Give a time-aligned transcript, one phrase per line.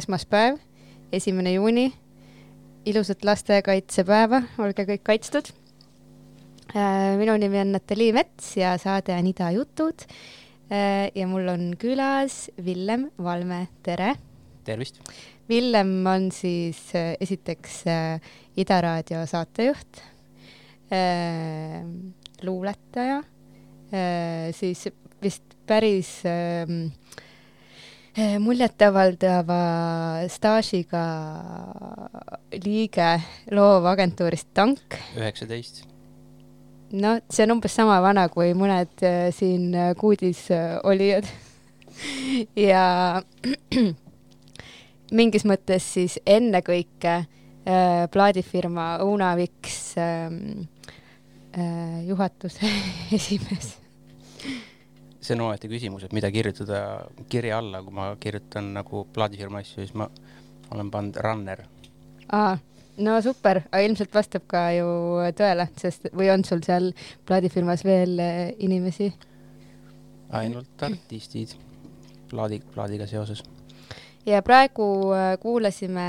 [0.00, 0.58] esmaspäev,
[1.12, 1.92] esimene juuni.
[2.88, 5.50] ilusat lastekaitsepäeva, olge kõik kaitstud.
[7.20, 10.06] minu nimi on Natalii Mets ja saade on Ida jutud.
[11.14, 14.14] ja mul on külas Villem Valme, tere.
[14.64, 15.02] tervist!
[15.48, 18.20] Villem on siis äh, esiteks äh,
[18.56, 20.00] Ida raadio saatejuht,
[22.42, 23.20] luuletaja,
[24.52, 24.88] siis
[25.22, 26.66] vist päris äh,
[28.42, 29.60] muljetavaldava
[30.28, 31.02] staažiga
[32.64, 33.10] liige
[33.54, 34.98] loovagentuurist Tank.
[35.16, 35.84] üheksateist.
[36.92, 41.28] no see on umbes sama vana kui mõned äh, siin äh, kuudis äh, olijad
[42.70, 43.22] ja
[45.18, 50.66] mingis mõttes siis ennekõike äh, plaadifirma Unavix ähm,
[51.54, 52.74] äh, juhatuse
[53.16, 53.76] esimees
[55.20, 56.80] see on omaette küsimus, et mida kirjutada
[57.28, 60.08] kirja alla, kui ma kirjutan nagu plaadifirma asju, siis ma
[60.72, 61.64] olen pannud runner.
[62.32, 62.56] aa,
[63.04, 64.90] no super, ilmselt vastab ka ju
[65.36, 66.92] tõele, sest või on sul seal
[67.28, 69.12] plaadifirmas veel äh, inimesi?
[70.30, 71.56] ainult artistid
[72.30, 73.42] plaadi, plaadiga seoses.
[74.26, 74.86] ja praegu
[75.16, 76.06] äh, kuulasime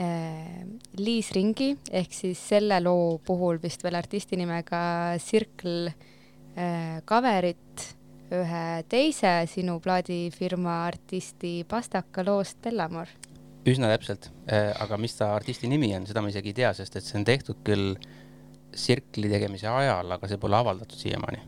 [0.00, 0.64] äh,
[0.98, 4.80] Liis Ringi ehk siis selle loo puhul vist veel artisti nimega
[5.22, 5.92] Circle
[7.08, 7.94] cover'it
[8.32, 13.08] ühe teise sinu plaadifirma artisti Pastaka loost Bellamor.
[13.64, 14.28] üsna täpselt,
[14.80, 17.24] aga mis ta artisti nimi on, seda ma isegi ei tea, sest et see on
[17.24, 17.94] tehtud küll
[18.74, 21.40] Circle'i tegemise ajal, aga see pole avaldatud siiamaani.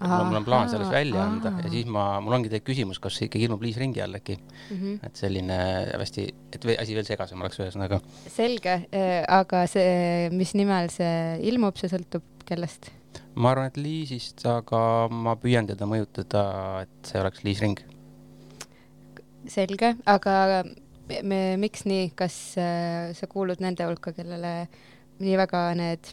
[0.00, 3.26] mul on plaan sellest välja anda ja siis ma, mul ongi tegelikult küsimus, kas see
[3.28, 4.76] ikkagi ilmub Liis Ringi all äkki mm.
[4.76, 4.94] -hmm.
[5.06, 5.58] et selline
[5.92, 6.24] hästi,
[6.56, 8.00] et asi veel segasem oleks ühesõnaga.
[8.26, 8.78] selge,
[9.28, 12.90] aga see, mis nimel see ilmub, see sõltub kellest?
[13.34, 14.82] Ma arvan, et Liisist, aga
[15.12, 16.44] ma püüan teda mõjutada,
[16.84, 17.82] et see oleks Liis Ring.
[19.50, 20.64] selge, aga
[21.22, 24.54] me, miks nii, kas äh, sa kuulud nende hulka, kellele
[25.20, 26.10] nii väga need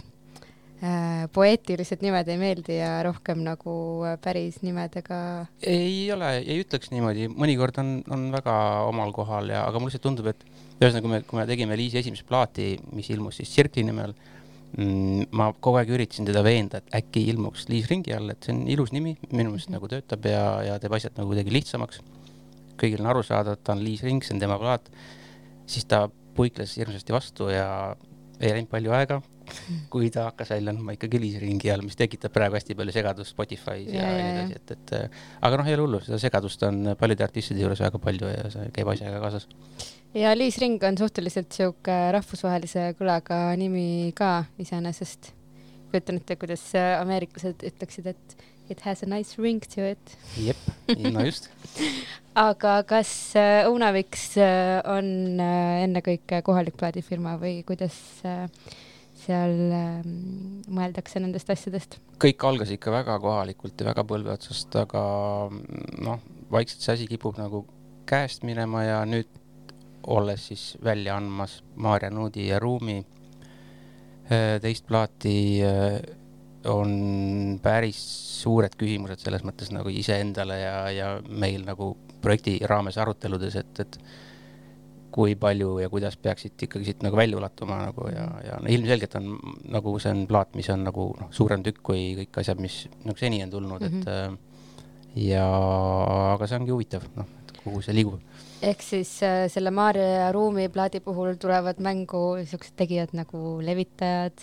[0.81, 3.75] äh, poeetilised nimed ei meeldi ja rohkem nagu
[4.07, 5.19] äh, päris nimedega?
[5.61, 8.55] Ei ole, ei ütleks niimoodi, mõnikord on, on väga
[8.87, 10.47] omal kohal ja, aga mulle lihtsalt tundub, et
[10.79, 14.17] ühesõnaga, kui me, kui me tegime Liisi esimest plaati, mis ilmus siis Tsirkli nime all
[14.75, 18.65] ma kogu aeg üritasin teda veenda, et äkki ilmuks Liis ringi all, et see on
[18.69, 22.03] ilus nimi, minu meelest nagu töötab ja, ja teeb asjad nagu kuidagi lihtsamaks.
[22.77, 24.91] kõigil on aru saada, et ta on Liis Ring, see on tema plaat.
[25.67, 27.95] siis ta puikles hirmsasti vastu ja
[28.39, 29.21] ei läinud palju aega,
[29.93, 33.33] kui ta hakkas välja andma ikkagi Liis Ringi all, mis tekitab praegu hästi palju segadust
[33.33, 36.03] Spotify's ja, Ja, ja ja, nii edasi, et, et äh, aga noh, ei ole hullu,
[36.05, 39.47] seda segadust on paljude artistide juures väga palju ja see käib asjaga kaasas.
[40.13, 45.33] Ja Liis Ring on suhteliselt sihuke rahvusvahelise kõlaga nimi ka iseenesest.
[45.91, 48.37] kujutan ette, kuidas äh, ameeriklased ütleksid, et
[48.69, 50.17] it has a nice ring to it.
[50.35, 50.57] jep,
[50.97, 51.49] no just.
[52.49, 53.09] aga kas
[53.39, 57.95] äh, Õunavix äh, on ennekõike kohalik plaadifirma või kuidas
[59.17, 60.03] seal äh,
[60.69, 61.97] mõeldakse nendest asjadest?
[62.21, 65.01] kõik algas ikka väga kohalikult ja väga põlve otsast, aga
[65.49, 66.21] mm, noh,
[66.53, 67.65] vaikselt see asi kipub nagu
[68.07, 69.29] käest minema ja nüüd
[70.07, 72.97] olles siis välja andmas Maarja Nuudi ja Ruumi
[74.31, 75.99] äh, teist plaati, äh,
[76.67, 77.99] on päris
[78.41, 83.99] suured küsimused selles mõttes nagu iseendale ja, ja meil nagu projekti raames aruteludes, et, et
[85.17, 89.15] kui palju ja kuidas peaksid ikkagi siit nagu välja ulatuma nagu ja, ja no ilmselgelt
[89.17, 89.31] on
[89.73, 93.17] nagu see on plaat, mis on nagu noh, suurem tükk kui kõik asjad, mis nagu
[93.17, 94.01] seni on tulnud mm, -hmm.
[94.01, 94.47] et äh,
[95.31, 95.45] ja
[96.35, 98.21] aga see ongi huvitav, noh, et kuhu see liigub.
[98.61, 104.37] Ehk siis äh, selle Maarja ja Ruumi plaadi puhul tulevad mängu siuksed tegijad nagu levitajad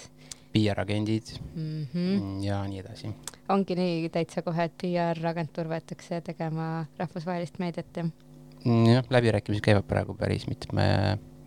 [0.55, 1.87] PR-agendid mm.
[1.95, 2.45] -hmm.
[2.45, 3.15] ja nii edasi.
[3.49, 8.07] ongi nii täitsa kohe, et PR-agentuur võetakse tegema rahvusvahelist meediat ja
[8.65, 10.85] Mm, jah, läbirääkimised käivad praegu päris mitme,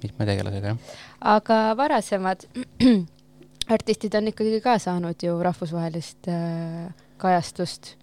[0.03, 0.97] mitme tegelasega, jah.
[1.33, 2.43] aga varasemad
[3.73, 7.95] artistid on ikkagi ka saanud ju rahvusvahelist äh, kajastust.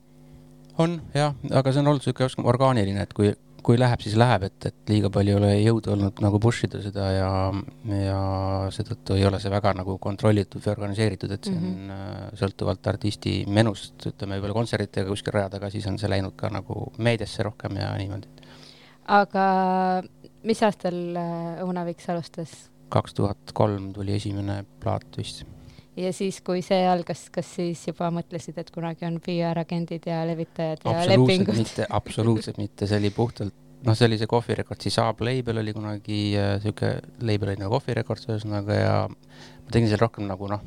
[0.79, 3.31] on jah, aga see on olnud rohkem orgaaniline, et kui,
[3.65, 6.81] kui läheb, siis läheb, et, et liiga palju ei ole jõudu olnud nagu push ida
[6.85, 7.31] seda ja,
[7.89, 8.19] ja
[8.75, 12.37] seetõttu ei ole see väga nagu kontrollitud või organiseeritud, et see on mm -hmm.
[12.43, 16.93] sõltuvalt artisti menust, ütleme võib-olla kontsertidega kuskil raja taga, siis on see läinud ka nagu
[16.99, 18.29] meediasse rohkem ja niimoodi.
[19.21, 19.49] aga
[20.45, 22.55] mis aastal äh, Õunaviks alustas?
[22.95, 25.45] kaks tuhat kolm tuli esimene plaat vist.
[25.97, 30.87] Ja siis, kui see algas, kas siis juba mõtlesid, et kunagi on PR-agendid ja levitajad
[30.89, 31.57] ja lepingud?
[31.59, 33.55] mitte, absoluutselt mitte, see oli puhtalt,
[33.85, 37.77] noh, see oli see Coffee Recordsi Saab label oli kunagi äh, siuke, label oli nagu
[37.77, 40.65] Coffee Records ühesõnaga ja ma tegin seal rohkem nagu noh,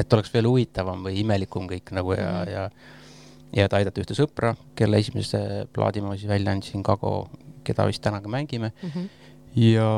[0.00, 2.56] et oleks veel huvitavam või imelikum kõik nagu ja mm, -hmm.
[2.56, 2.98] ja
[3.50, 5.40] ja et aidata ühte sõpra, kelle esimese
[5.74, 7.24] plaadi ma siis välja andsin, Kago,
[7.66, 8.90] keda vist täna ka mängime mm.
[8.90, 9.08] -hmm.
[9.64, 9.88] ja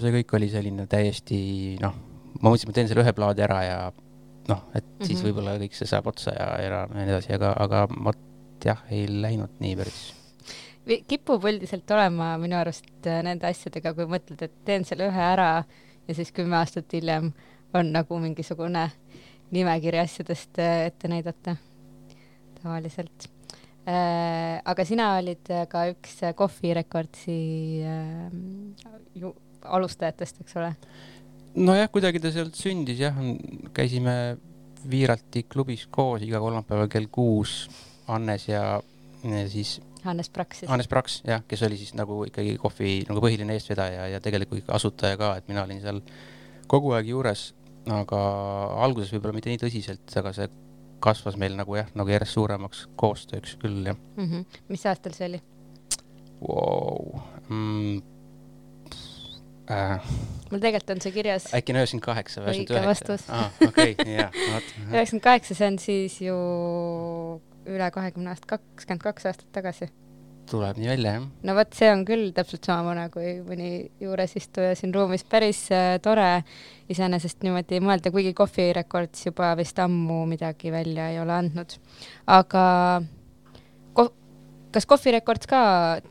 [0.00, 1.94] see kõik oli selline täiesti noh,
[2.40, 3.78] ma mõtlesin, ma teen selle ühe plaadi ära ja
[4.48, 5.06] noh, et mm -hmm.
[5.06, 8.18] siis võib-olla kõik see saab otsa ja, ja, ja nii edasi, aga, aga vot
[8.64, 10.02] jah, ei läinud nii päris
[11.08, 15.64] kipub üldiselt olema minu arust äh, nende asjadega, kui mõtled, et teen selle ühe ära
[16.08, 17.30] ja siis kümme aastat hiljem
[17.74, 18.88] on nagu mingisugune
[19.54, 21.56] nimekiri asjadest äh, ette näidata
[22.58, 23.28] tavaliselt
[23.86, 24.58] äh,.
[24.64, 26.34] aga sina olid ka üks äh,
[29.14, 30.74] ju, alustajatest, eks ole?
[31.54, 33.16] Nojah, kuidagi ta sealt sündis jah,
[33.76, 34.16] käisime
[34.90, 37.68] Viiralti klubis koos iga kolmapäeval kell kuus,
[38.08, 38.80] Hannes ja,
[39.22, 40.70] ja siis Hannes Praks siis?
[40.70, 45.18] Hannes Praks jah, kes oli siis nagu ikkagi kohvi nagu põhiline eestvedaja ja tegelikult asutaja
[45.20, 46.02] ka, et mina olin seal
[46.70, 47.52] kogu aeg juures,
[47.90, 48.20] aga
[48.82, 50.50] alguses võib-olla mitte nii tõsiselt, aga see
[51.02, 54.28] kasvas meil nagu jah, nagu järjest suuremaks koostööks küll jah mm.
[54.28, 54.62] -hmm.
[54.70, 55.42] mis aastal see oli
[56.42, 57.22] wow.
[57.48, 58.11] mm,?
[59.70, 60.00] Äh.
[60.50, 61.44] mul tegelikult on see kirjas.
[61.54, 63.14] äkki on üheksakümmend kaheksa või üheksakümmend üheksa?
[63.14, 63.68] vastus.
[63.68, 64.34] okei, jah.
[64.34, 66.38] üheksakümmend kaheksa, see on siis ju
[67.70, 69.88] üle kahekümne aasta, kakskümmend kaks aastat tagasi.
[70.50, 71.30] tuleb nii välja, jah.
[71.46, 73.70] no vot, see on küll täpselt samavõrra kui mõni
[74.02, 76.42] juuresistuja siin ruumis, päris äh, tore
[76.90, 81.78] iseenesest niimoodi mõelda, kuigi Coffee Records juba vist ammu midagi välja ei ole andnud.
[82.26, 82.66] aga
[84.72, 85.62] kas Coffee Records ka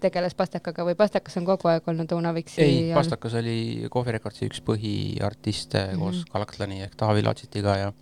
[0.03, 4.61] tegeles pastakaga või pastakas on kogu aeg olnud Õunaviksi ei, pastakas oli Coffee Recordsi üks
[4.65, 5.99] põhiartiste mm -hmm.
[5.99, 7.93] koos Galaktlani ehk Taavi Laatsitiga ja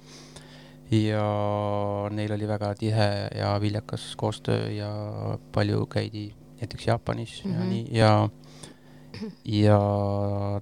[0.91, 1.25] ja
[2.11, 4.89] neil oli väga tihe ja viljakas koostöö ja
[5.51, 7.55] palju käidi näiteks Jaapanis mm -hmm.
[7.55, 7.69] ja Mhm.
[7.69, 8.29] nii ja
[9.45, 9.77] ja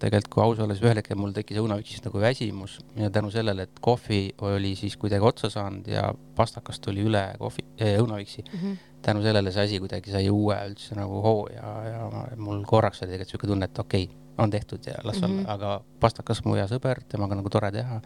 [0.01, 3.67] tegelikult, kui aus olla, siis ühel hetkel mul tekkis õunaviksist nagu väsimus ja tänu sellele,
[3.67, 8.59] et kohvi oli siis kuidagi otsa saanud ja pastakas tuli üle kohvi eh,, õunaviksi mm.
[8.59, 8.77] -hmm.
[9.07, 13.13] Tänu sellele see asi kuidagi sai uue üldse nagu hoo ja, ja mul korraks oli
[13.13, 15.43] tegelikult siuke tunne, et okei okay, on tehtud ja las olla mm.
[15.43, 15.51] -hmm.
[15.51, 18.01] aga pastakas mu hea sõber, temaga nagu tore teha.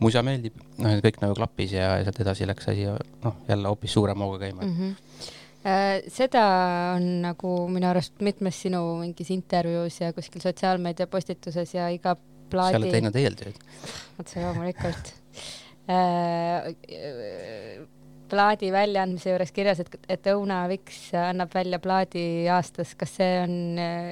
[0.00, 2.86] mu isa meeldib, noh, kõik nagu klappis ja ja sealt edasi läks asi
[3.24, 4.68] noh, jälle hoopis suurema hooga käima mm.
[4.70, 4.94] mm.
[4.94, 6.08] -hmm.
[6.08, 6.44] seda
[6.96, 12.50] on nagu minu arust mitmes sinu mingis intervjuus ja kuskil sotsiaalmeedia postituses ja iga -hmm.
[12.50, 13.56] sa oled plaadi, teinud eeltööd.
[14.18, 15.14] otse loomulikult
[15.90, 16.74] äh,,
[18.30, 23.54] plaadi väljaandmise juures kirjas, et, et Õuna Viks annab välja plaadi aastas, kas see on
[23.82, 24.10] äh,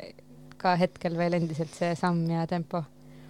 [0.59, 2.85] ka hetkel veel endiselt see samm ja tempo?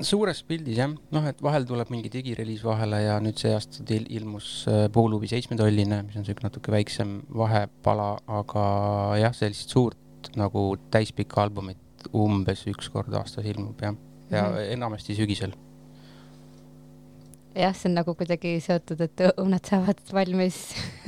[0.05, 4.07] suures pildis jah, noh, et vahel tuleb mingi digireliis vahele ja nüüd see aasta il
[4.15, 8.67] ilmus äh, Poolubi seitsmetolline, mis on siuke natuke väiksem vahepala, aga
[9.19, 13.97] jah, sellist suurt nagu täispikka albumit umbes üks kord aastas ilmub jah,
[14.31, 14.55] ja mm.
[14.55, 14.73] -hmm.
[14.77, 15.57] enamasti sügisel.
[17.59, 20.63] jah, see on nagu kuidagi seotud, et õunad saavad valmis.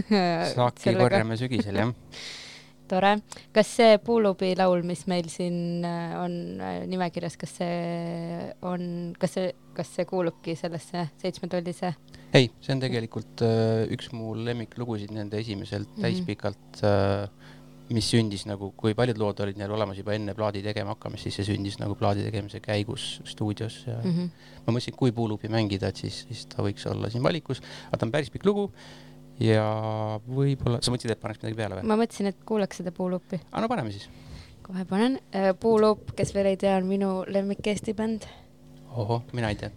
[0.57, 1.95] saaki korjame sügisel jah.
[2.90, 3.12] tore,
[3.54, 9.37] kas see Puulubi laul, mis meil siin äh, on äh, nimekirjas, kas see on, kas
[9.38, 11.92] see, kas see kuulubki sellesse seitsmetollise?
[12.35, 16.02] ei, see on tegelikult äh, üks mu lemmiklugusid nende esimeselt Mhm.
[16.02, 17.50] täispikalt äh,,
[17.94, 21.40] mis sündis nagu, kui paljud lood olid neil olemas juba enne plaadi tegema hakkamist, siis
[21.40, 24.16] see sündis nagu plaadi tegemise käigus stuudios ja mm.
[24.16, 24.49] -hmm.
[24.66, 28.06] ma mõtlesin, kui Puulubi mängida, et siis, siis ta võiks olla siin valikus, aga ta
[28.06, 28.70] on päris pikk lugu
[29.40, 29.64] ja
[30.28, 31.88] võib-olla, sa mõtlesid, et paneks midagi peale või?
[31.90, 33.40] ma mõtlesin, et kuulaks seda Puulupi.
[33.50, 34.09] aga no paneme siis.
[34.62, 35.18] kohe panen.
[35.61, 38.28] Puulup, kes veel ei tea, on minu lemmik Eesti bänd.
[38.90, 39.70] ohoh, mina ei tea.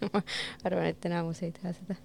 [0.64, 1.98] arvan, et enamus ei tea seda.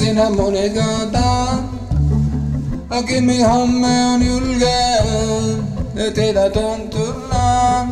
[0.00, 1.58] Julge ja sinä monet gata.
[2.90, 4.78] Aga me homme on julge
[5.94, 7.86] ja teida tuntulla.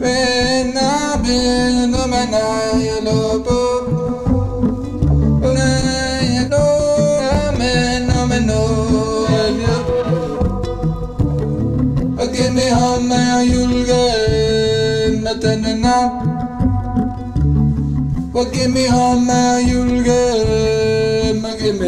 [0.00, 2.38] Venna pilnu mennä
[2.78, 3.96] ja lopu.
[12.32, 14.12] Give homme ja julge
[15.22, 16.10] mä tänne näen.
[18.52, 20.25] Give me homme ja julge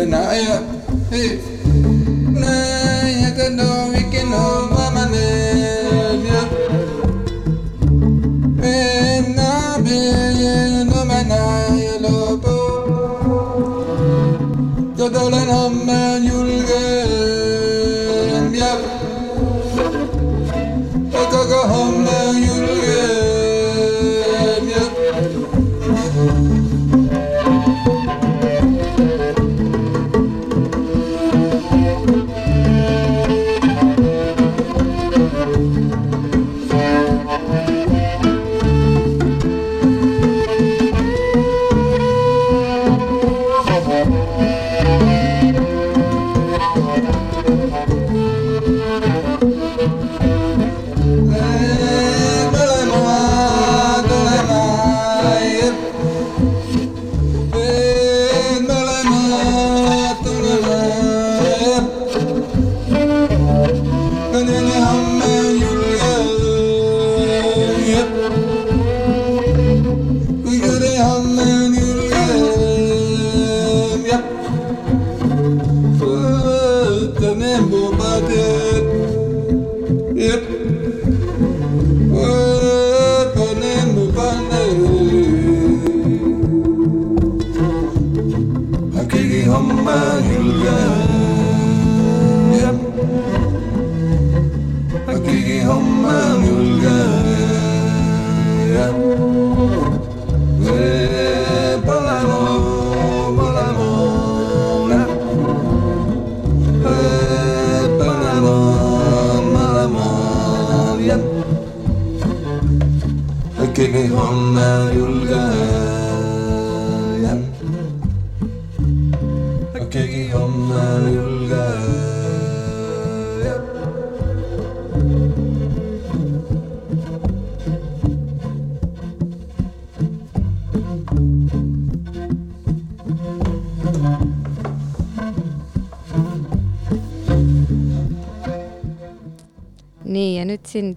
[0.04, 0.67] 男哎呀。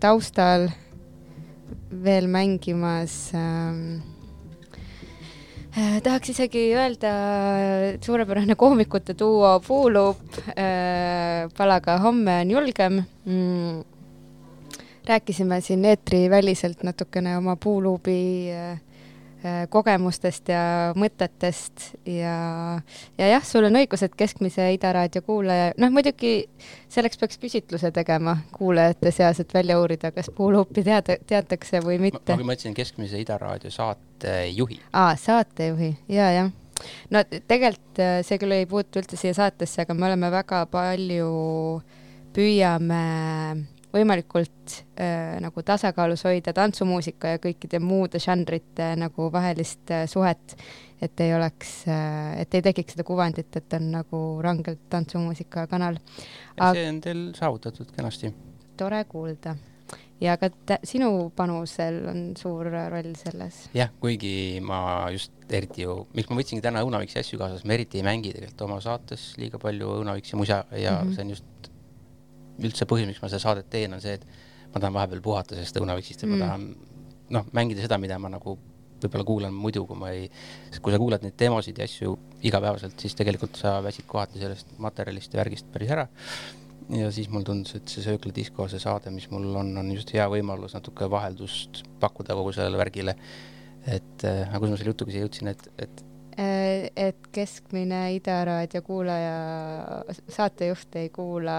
[0.01, 0.69] Taustal
[2.03, 4.01] veel mängimas ähm,
[5.77, 13.83] äh, tahaks isegi öelda äh, suurepärane koomikute duo Puuluup äh, palaga Homme on julgem mm,.
[15.07, 18.79] rääkisime siin eetriväliselt natukene oma Puuluubi äh,
[19.73, 20.61] kogemustest ja
[20.97, 22.35] mõtetest ja,
[23.17, 26.33] ja jah, sul on õigus, et keskmise Ida raadio kuulaja, noh muidugi
[26.91, 32.37] selleks peaks küsitluse tegema kuulajate seas, et välja uurida, kas Puuluupi teada, teatakse või mitte
[32.37, 32.51] ma.
[32.53, 34.79] mõtlesin keskmise Ida raadio saatejuhi.
[34.93, 36.53] aa, saatejuhi ja, jah.
[37.09, 41.31] no tegelikult äh, see küll ei puutu üldse siia saatesse, aga me oleme väga palju,
[42.35, 43.03] püüame
[43.93, 50.55] võimalikult äh, nagu tasakaalus hoida tantsumuusika ja kõikide muude žanrite nagu vahelist äh, suhet,
[51.01, 55.99] et ei oleks äh,, et ei tekiks seda kuvandit, et on nagu rangelt tantsumuusika kanal.
[56.57, 58.33] Aga- see on teil saavutatud kenasti.
[58.77, 59.55] tore kuulda.
[60.21, 60.49] ja ka
[60.85, 63.65] sinu panusel on suur roll selles.
[63.75, 67.99] jah, kuigi ma just eriti ju, miks ma võtsingi täna Õunaviksi asju kaasas, ma eriti
[67.99, 71.09] ei mängi tegelikult oma saates liiga palju Õunaviksi musa ja mm.
[71.09, 71.15] -hmm.
[71.15, 71.70] see on just
[72.59, 74.25] üldse põhjus, miks ma seda saadet teen, on see, et
[74.73, 76.35] ma tahan vahepeal puhata sellest Õunaviksist ja mm.
[76.35, 76.67] Ma tahan
[77.37, 78.57] noh, mängida seda, mida ma nagu
[79.01, 80.27] võib-olla kuulan muidu, kui ma ei,
[80.81, 82.13] kui sa kuulad neid demosid ja asju
[82.45, 86.07] igapäevaselt, siis tegelikult sa väsid kohati sellest materjalist ja värgist päris ära.
[86.91, 90.27] ja siis mulle tundus, et see söökladisko, see saade, mis mul on, on just hea
[90.29, 93.15] võimalus natuke vaheldust pakkuda kogu sellele värgile.
[93.87, 96.03] et äh, aga kus ma selle jutuga siia jõudsin, et, et
[96.95, 99.33] et keskmine Ida raadio kuulaja,
[100.29, 101.57] saatejuht ei kuula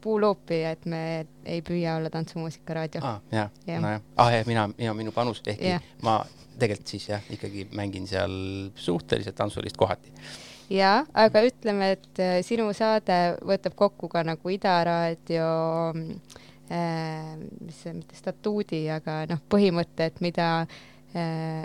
[0.00, 1.00] Puuluupi ja et me
[1.44, 3.00] ei püüa olla tantsumuusika raadio.
[3.04, 3.80] aa, jaa, Jah.
[3.82, 5.86] nojah, ah jah, mina, ja minu panus, ehkki Jah.
[6.02, 6.18] ma
[6.58, 8.34] tegelikult siis jah, ikkagi mängin seal
[8.74, 10.12] suhteliselt tantsulist kohati.
[10.70, 15.48] jaa, aga ütleme, et äh, sinu saade võtab kokku ka nagu Ida raadio
[16.70, 20.78] äh, mis see, mitte statuudi, aga noh, põhimõte, et mida äh,,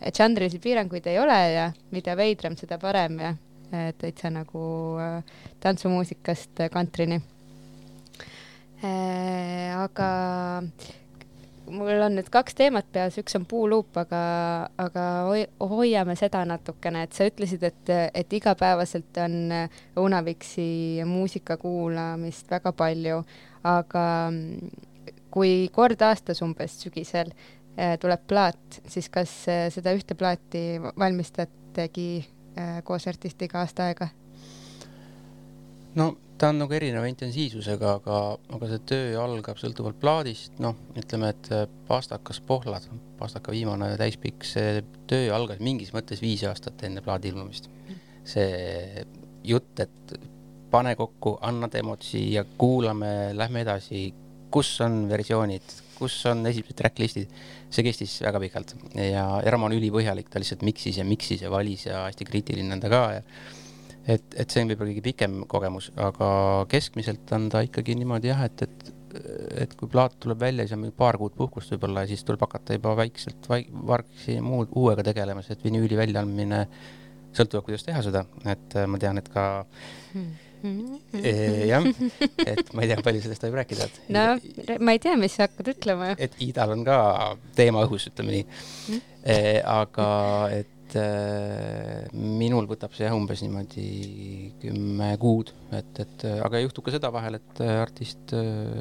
[0.01, 3.33] et žanrilisi piiranguid ei ole ja mida veidram, seda parem ja
[3.73, 4.65] äh, täitsa nagu
[5.01, 5.21] äh,
[5.63, 7.21] tantsumuusikast äh, kantrini
[8.83, 9.73] äh,.
[9.83, 10.09] aga
[11.71, 14.23] mul on nüüd kaks teemat peas, üks on puuluup, aga,
[14.81, 19.37] aga hoi- hoiame seda natukene, et sa ütlesid, et, et igapäevaselt on
[19.99, 23.21] Õunaviksi muusika kuulamist väga palju,
[23.63, 24.91] aga mm,
[25.33, 27.31] kui kord aastas umbes sügisel
[27.73, 34.09] tuleb plaat, siis kas eh, seda ühte plaati valmistategi eh, koos artistiga aasta aega?
[35.97, 38.19] no ta on nagu erineva intensiivsusega, aga,
[38.57, 41.49] aga see töö algab sõltuvalt plaadist, noh, ütleme, et
[41.87, 42.87] Pastakas Pohlad,
[43.19, 47.69] Pastaka viimane täispikk, see töö algas mingis mõttes viis aastat enne plaadi ilmumist.
[48.25, 49.05] see
[49.43, 50.13] jutt, et
[50.71, 54.07] pane kokku, anna demod siia, kuulame, lähme edasi,
[54.51, 57.41] kus on versioonid, kus on esimesed tracklist'id,
[57.73, 58.75] see kestis väga pikalt.
[58.99, 62.83] Ja Ermo on ülipõhjalik, ta lihtsalt miksis ja miksis ja valis ja hästi kriitiline on
[62.83, 63.21] ta ka ja
[64.03, 66.27] et, et see on võib-olla kõige pikem kogemus, aga
[66.71, 68.91] keskmiselt on ta ikkagi niimoodi jah, et, et
[69.61, 72.41] et kui plaat tuleb välja, siis on meil paar kuud puhkust võib-olla ja siis tuleb
[72.47, 76.63] hakata juba vaikselt vaik-, vargsi muud uuega tegelema, sest vinüüli väljaandmine
[77.33, 79.45] sõltuvalt, kuidas teha seda, et äh, ma tean, et ka
[80.17, 80.25] eh,
[81.69, 81.87] jah,
[82.45, 84.25] et ma ei tea, palju sellest võib rääkida, no
[84.83, 86.13] ma ei tea, mis sa hakkad ütlema.
[86.17, 86.99] et Idal on ka
[87.57, 88.45] teema õhus, ütleme nii
[88.83, 88.99] Mm.
[89.23, 89.35] e,.
[89.63, 90.05] aga
[90.51, 91.05] et e,
[92.13, 93.85] minul võtab see jah umbes niimoodi
[94.61, 98.35] kümme kuud, et, et aga juhtub ka seda vahel, et artist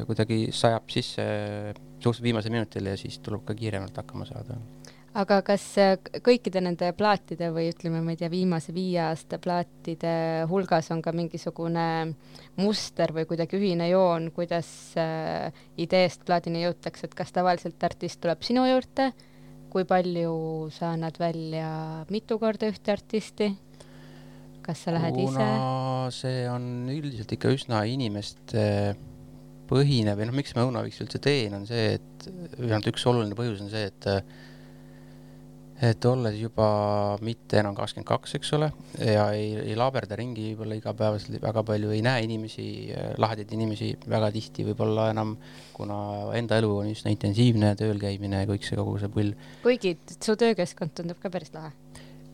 [0.08, 1.22] kuidagi sajab sisse
[2.02, 4.58] suhteliselt viimasel minutil ja siis tuleb ka kiiremalt hakkama saada.
[5.18, 5.94] Aga kas äh,
[6.24, 10.12] kõikide nende plaatide või ütleme, ma ei tea, viimase viie aasta plaatide
[10.50, 11.86] hulgas on ka mingisugune
[12.60, 14.70] muster või kuidagi ühine joon, kuidas
[15.00, 19.10] äh, ideest plaadini jõutakse, et kas tavaliselt artist tuleb sinu juurde,
[19.72, 21.68] kui palju sa annad välja
[22.12, 23.50] mitu korda ühte artisti,
[24.64, 25.32] kas sa lähed ise?
[25.32, 28.64] kuna see on üldiselt ikka üsna inimeste
[29.68, 32.26] põhine või noh, miks ma Õunaviks üldse teen, on see, et
[32.58, 34.08] vähemalt üks oluline põhjus on see, et
[35.82, 36.66] et olles juba
[37.26, 38.68] mitte enam kakskümmend kaks, eks ole,
[39.02, 42.66] ja ei, ei laaberda ringi võib-olla igapäevaselt väga palju, ei näe inimesi,
[43.22, 45.34] lahedaid inimesi väga tihti võib-olla enam,
[45.74, 45.98] kuna
[46.38, 49.34] enda elu on üsna intensiivne, tööl käimine ja kõik see kogu see pull.
[49.64, 51.74] kuigi su töökeskkond tundub ka päris lahe.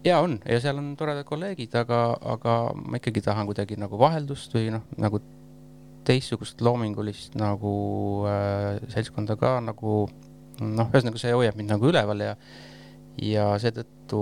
[0.04, 2.04] ja on ja seal on toredad kolleegid, aga,
[2.36, 5.24] aga ma ikkagi tahan kuidagi nagu vaheldust või noh, nagu
[6.08, 7.72] teistsugust loomingulist nagu
[8.28, 10.04] äh, seltskonda ka nagu
[10.60, 12.34] noh, ühesõnaga see hoiab mind nagu üleval ja
[13.22, 14.20] ja seetõttu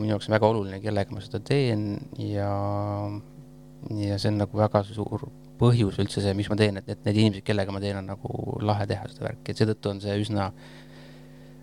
[0.00, 1.88] minu jaoks on väga oluline, kellega ma seda teen
[2.20, 2.50] ja,
[3.96, 5.26] ja see on nagu väga suur
[5.60, 8.58] põhjus üldse see, miks ma teen, et, et need inimesed, kellega ma teen, on nagu
[8.64, 10.50] lahe teha seda värki, et seetõttu on see üsna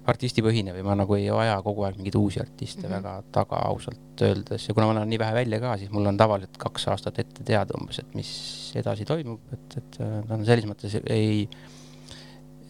[0.10, 2.96] artistipõhine või ma nagu ei aja kogu aeg mingeid uusi artiste mm -hmm.
[2.98, 6.18] väga taga ausalt öeldes ja kuna ma olen nii vähe välja ka, siis mul on
[6.20, 8.32] tavaliselt kaks aastat ette teada umbes, et mis
[8.76, 11.48] edasi toimub, et, et ta on selles mõttes ei,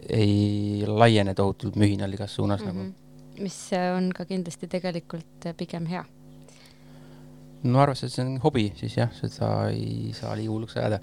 [0.09, 2.83] ei laiene tohutult mühinal igas suunas mm -hmm.
[2.83, 3.02] nagu
[3.39, 3.57] mis
[3.95, 6.03] on ka kindlasti tegelikult pigem hea.
[7.63, 10.99] no arvestades, et see on hobi, siis jah, seda ei saa liiga hulluks ajada.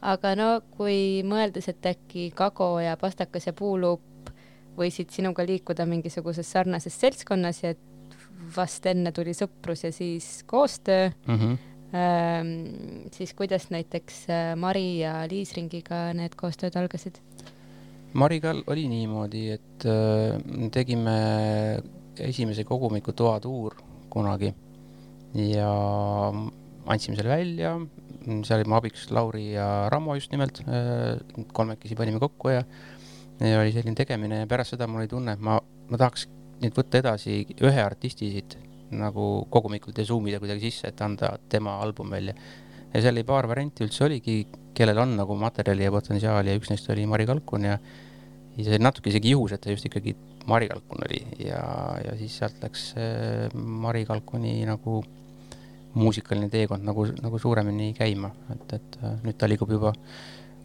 [0.00, 4.32] aga no kui mõeldes, et äkki Kago ja Pastakas ja Puuluup
[4.78, 8.16] võisid sinuga liikuda mingisuguses sarnases seltskonnas ja et
[8.54, 11.58] vast enne tuli sõprus ja siis koostöö mm, -hmm.
[11.98, 17.18] ähm, siis kuidas näiteks äh, Mari ja Liis Ringiga need koostööd algasid?
[18.16, 20.38] Mariga oli niimoodi, et äh,
[20.72, 21.18] tegime
[22.18, 23.76] esimese kogumiku Toa tuur
[24.08, 24.52] kunagi
[25.36, 25.68] ja
[26.88, 27.74] andsime selle välja,
[28.24, 31.18] seal olime abiks Lauri ja Rammo just nimelt, äh,
[31.52, 32.62] kolmekesi panime kokku ja,
[33.44, 36.26] ja oli selline tegemine ja pärast seda mul oli tunne, et ma, ma tahaks
[36.62, 38.56] nüüd võtta edasi ühe artisti siit
[38.90, 42.34] nagu kogumikult ja zoom ida kuidagi sisse, et anda tema album välja.
[42.92, 44.38] Ja seal oli paar varianti üldse oligi
[44.76, 47.76] kellel on nagu materjali ja potentsiaali ja üks neist oli Mari Kalkun ja
[48.58, 50.14] ja see oli natuke isegi juhus, et ta just ikkagi
[50.48, 51.60] Mari Kalkun oli ja,
[52.04, 52.90] ja siis sealt läks
[53.54, 55.02] Mari Kalkuni nagu
[55.98, 59.92] muusikaline teekond nagu, nagu suuremini käima, et, et äh, nüüd ta liigub juba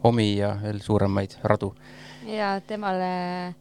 [0.05, 1.71] omi ja veel suuremaid radu.
[2.27, 3.53] ja temale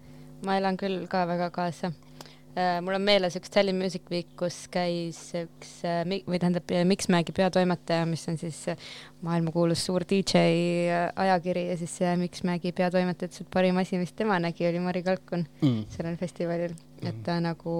[0.45, 2.12] ma elan küll ka väga kaasa Äh,
[2.55, 8.05] mul on meeles üks Tallinn Music Week, kus käis üks äh, või tähendab Mixmagi peatoimetaja,
[8.09, 8.89] mis on siis äh,
[9.25, 14.67] maailmakuulus suur DJ ajakiri ja siis Mixmagi peatoimetaja ütles, et parim asi, mis tema nägi,
[14.69, 15.87] oli Mari Kalkun mm.
[15.95, 17.77] sellel festivalil mm., et ta nagu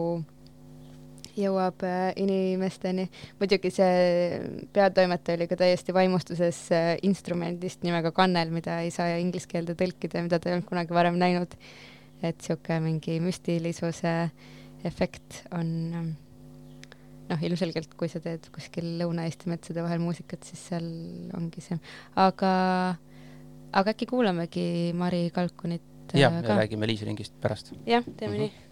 [1.37, 1.85] jõuab
[2.21, 3.07] inimesteni.
[3.41, 4.41] muidugi see
[4.73, 6.63] peatoimetaja oli ka täiesti vaimustuses
[7.05, 10.97] instrumendist nimega kannel, mida ei saa inglise keelde tõlkida ja mida ta ei olnud kunagi
[10.97, 11.61] varem näinud.
[12.23, 14.59] et sihuke mingi müstilisuse äh,
[14.89, 15.69] efekt on
[15.99, 16.11] ähm,
[17.31, 20.89] noh, ilmselgelt kui sa teed kuskil Lõuna-Eesti metsade vahel muusikat, siis seal
[21.39, 21.79] ongi see,
[22.21, 22.53] aga,
[23.73, 24.67] aga äkki kuulamegi
[24.99, 27.75] Mari Kalkunit äh, räägime Liis Ringist pärast.
[27.87, 28.53] jah, teeme mm -hmm.
[28.53, 28.72] nii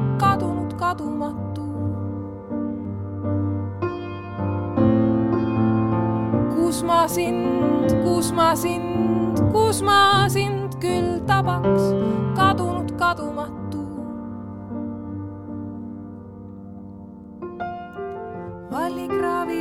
[7.11, 11.91] sind, kus ma sind, kus ma sind küll tabaks,
[12.35, 13.59] kadunud kadumatu.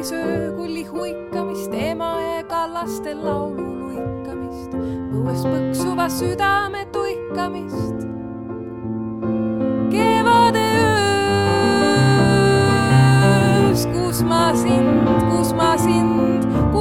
[0.00, 4.72] söö kulli huikamist, ema ja kallaste laulu luikamist,
[5.10, 8.00] põues põksuva südame tuikamist.
[14.10, 16.39] kus ma sind, kus ma sind,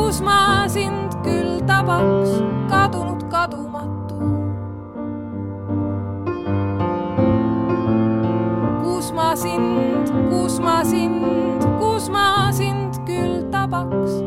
[0.09, 2.31] kus ma sind küll tabaks,
[2.69, 4.17] kadunud kadumatu.
[8.81, 9.29] kus ma
[10.31, 14.25] kus ma sind, kus ma sind küll tabaks,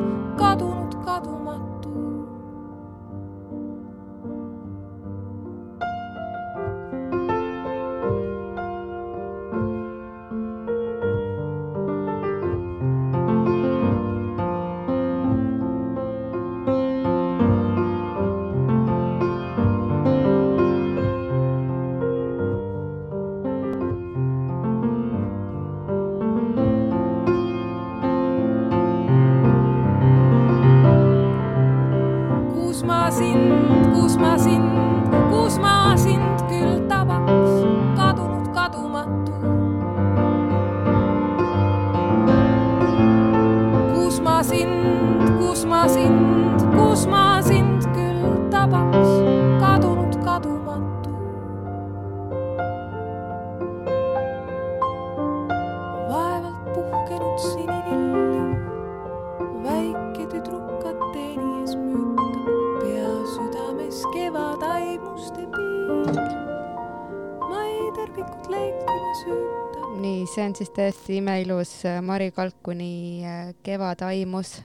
[70.53, 74.61] on siis täiesti imeilus äh, Mari Kalkuni äh, Kevadaimus.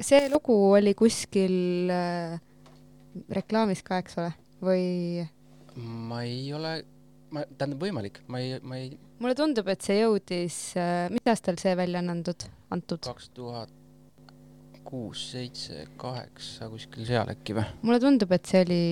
[0.00, 2.38] see lugu oli kuskil äh,
[3.30, 4.30] reklaamis ka, eks ole,
[4.62, 4.84] või
[5.76, 6.76] ma ei ole,
[7.34, 10.60] ma, tähendab võimalik, ma ei, ma ei, mulle tundub, et see jõudis,
[11.12, 13.02] mis aastal see välja on antud, antud?
[13.04, 13.72] kaks tuhat
[14.86, 17.66] kuus, seitse, kaheksa, kuskil seal äkki või?
[17.82, 18.84] mulle tundub, et see oli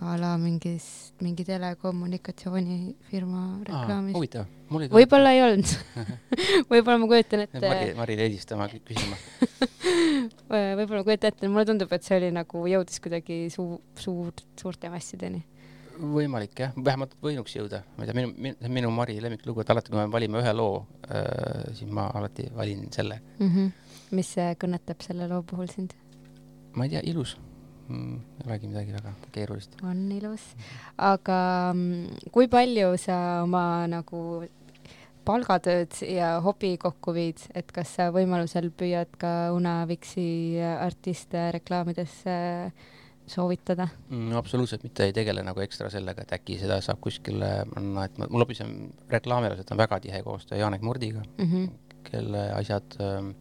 [0.00, 4.14] a la mingis, mingi telekommunikatsioonifirma reklaamis.
[4.16, 5.72] huvitav, mul ei võib-olla ei olnud.
[6.70, 9.16] võib-olla ma kujutan ette, Mari, Marile helistama kü- küsima.
[10.50, 14.92] võib-olla ma kujutan ette, mulle tundub, et see oli nagu jõudis kuidagi suu-, suur, suurte
[14.92, 15.40] massideni.
[15.96, 19.94] võimalik jah, vähemalt võinuks jõuda, ma ei tea, minu, minu, minu Mari lemmiklugu, et alati,
[19.94, 23.22] kui me valime ühe loo äh,, siis ma alati valin selle.
[23.38, 23.48] mm.
[23.48, 23.72] -hmm.
[24.12, 25.96] mis kõnetab selle loo puhul sind?
[26.76, 27.38] ma ei tea, ilus
[27.88, 28.18] mm,.
[28.40, 29.78] ei olegi midagi väga keerulist.
[29.82, 30.44] on ilus,
[30.98, 31.38] aga
[31.74, 34.20] mm, kui palju sa oma nagu
[35.26, 42.36] palgatööd ja hobi kokku viid, et kas sa võimalusel püüad ka Unaviksi artiste reklaamidesse
[43.26, 44.36] soovitada mm,.
[44.38, 48.30] absoluutselt mitte ei tegele nagu ekstra sellega, et äkki seda saab kuskile panna, et ma,
[48.30, 48.76] mul hoopis on
[49.10, 51.50] reklaamialased on väga tihe koostöö Janek Murdiga, mm?
[51.50, 51.98] -hmm.
[52.06, 53.34] kelle asjad ähm,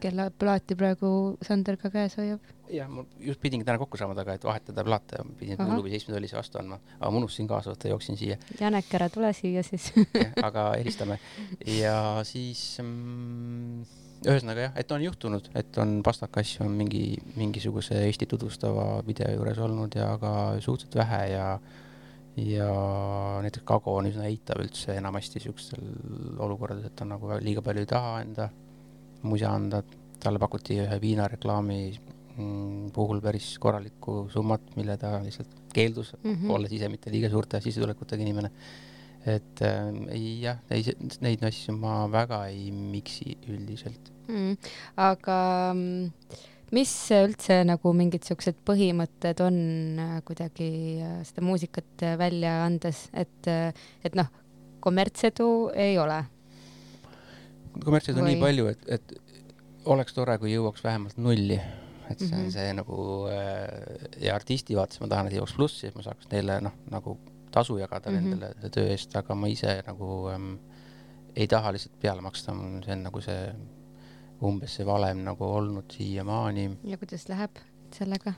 [0.00, 1.10] kelle plaati praegu
[1.44, 2.40] Sander ka käes hoiab?
[2.72, 6.60] jah, ma just pidingi täna kokku saama temaga, et vahetada plaate, pidin klubi seitsmendalise vastu
[6.60, 9.90] andma, aga ma unustasin kaasa võtta, jooksin siia, Janek, ära tule siia siis.
[10.48, 11.18] aga helistame
[11.78, 11.96] ja
[12.28, 13.82] siis mm,
[14.26, 17.04] ühesõnaga jah, et on juhtunud, et on pastakass on mingi,
[17.38, 21.50] mingisuguse Eesti tutvustava video juures olnud ja ka suhteliselt vähe ja
[22.38, 22.70] ja
[23.42, 25.82] näiteks Kago on üsna eitav üldse enamasti siukestel
[26.38, 28.48] olukordades, et ta nagu liiga palju ei taha enda
[29.22, 29.82] musa anda,
[30.22, 36.34] talle pakuti ühe viinareklaami mm, puhul päris korralikku summat, mille ta lihtsalt keeldus mm.
[36.34, 36.52] -hmm.
[36.54, 38.50] olles ise mitte liiga suurte sissetulekutega inimene.
[39.26, 40.84] et äh, ei jah, ei,
[41.20, 44.12] neid asju ma väga ei miksi üldiselt.
[44.28, 44.56] mm..
[44.96, 45.38] aga
[45.74, 46.10] mm,
[46.74, 49.56] mis üldse nagu mingid siuksed põhimõtted on
[50.02, 53.48] äh, kuidagi äh, seda muusikat äh, välja andes, et,
[54.04, 54.28] et noh,
[54.84, 56.20] kommertsedu ei ole.
[57.84, 59.12] Kommertseid on Või- nii palju, et, et
[59.88, 61.60] oleks tore, kui jõuaks vähemalt nulli.
[62.08, 62.44] et see on mm.
[62.46, 62.52] -hmm.
[62.52, 66.60] see nagu äh, ja artisti vaates ma tahan, et jõuaks plussi, et ma saaks neile
[66.64, 67.18] noh, nagu
[67.52, 68.16] tasu jagada mm.
[68.16, 68.38] -hmm.
[68.40, 70.54] nendele töö eest, aga ma ise nagu ähm,
[71.36, 73.42] ei taha lihtsalt peale maksta, see on nagu see
[74.42, 77.60] umbes see valem nagu olnud siiamaani ja kuidas läheb
[77.94, 78.32] sellega?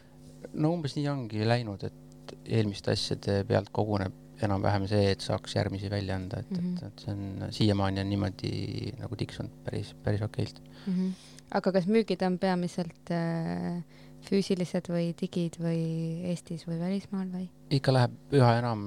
[0.52, 4.14] no umbes nii ongi läinud, et eelmiste asjade pealt koguneb
[4.46, 6.76] enam-vähem see, et saaks järgmisi välja anda, et mm, Mhm.
[6.76, 6.86] -hmm.
[6.86, 10.62] et, et see on siiamaani on niimoodi nagu tiksunud päris, päris okeilt.
[11.50, 13.82] aga kas müügid on peamiselt äh,
[14.28, 15.80] füüsilised või digid või
[16.30, 17.48] Eestis või välismaal või?
[17.70, 18.84] ikka läheb üha enam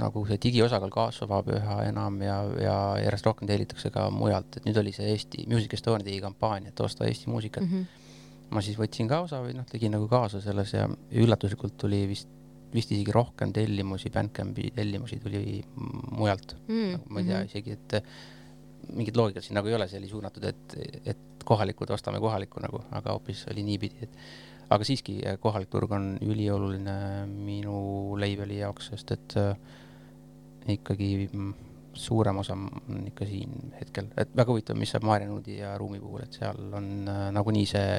[0.00, 4.78] nagu see digiosakaal kasvab üha enam ja, ja järjest rohkem tellitakse ka mujalt, et nüüd
[4.80, 7.68] oli see Eesti Music Estonia tegi kampaania, et osta Eesti muusikat mm.
[7.68, 7.82] Mhm.
[7.82, 8.50] -hmm.
[8.50, 12.28] ma siis võtsin ka osa või noh, tegin nagu kaasa selles ja üllatuslikult tuli vist,
[12.74, 17.48] vist isegi rohkem tellimusi, Bandcampi tellimusi tuli mujalt Mm, nagu ma ei tea mhm.
[17.50, 18.02] isegi, et äh,
[18.96, 20.76] mingit loogikat siin nagu ei ole, see oli suunatud, et,
[21.12, 24.16] et kohalikud ostame kohalikku nagu, aga hoopis oli niipidi, et
[24.70, 27.80] aga siiski äh, kohalik turg on ülioluline minu
[28.20, 29.52] label'i jaoks, sest et äh,
[30.76, 31.52] ikkagi mm,
[32.00, 36.00] suurem osa on ikka siin hetkel, et väga huvitav, mis saab Maarja Nuudi ja Ruumi
[36.00, 37.94] puhul, et seal on äh, nagunii see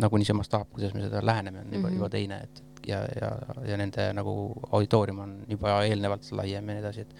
[0.00, 1.92] nagunii see mastaap, kuidas me seda läheneme, on juba mm.
[1.92, 1.96] -hmm.
[1.96, 3.30] juba teine, et ja, ja,
[3.66, 4.34] ja nende nagu
[4.70, 7.14] auditoorium on juba eelnevalt laiem ja nii edasi, et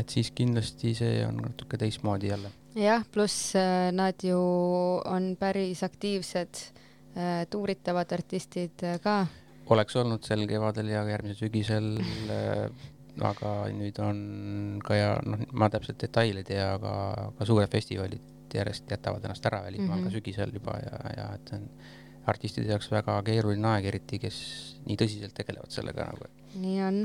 [0.00, 2.50] et siis kindlasti see on natuke teistmoodi jälle.
[2.74, 4.38] jah, pluss äh, nad ju
[5.04, 6.62] on päris aktiivsed
[7.16, 9.26] äh, tuuritavad artistid äh, ka.
[9.70, 11.92] oleks olnud sel kevadel ja järgmisel sügisel
[13.20, 14.20] aga nüüd on
[14.84, 16.92] ka ja noh, ma täpselt detaile ei tea, aga
[17.36, 20.06] ka suured festivalid järjest jätavad ennast ära välismaal mm.
[20.06, 20.10] -hmm.
[20.10, 21.68] ka sügisel juba ja, ja et see on
[22.26, 24.36] artistide jaoks väga keeruline aeg, eriti kes
[24.86, 26.30] nii tõsiselt tegelevad sellega nagu.
[26.62, 27.02] nii on,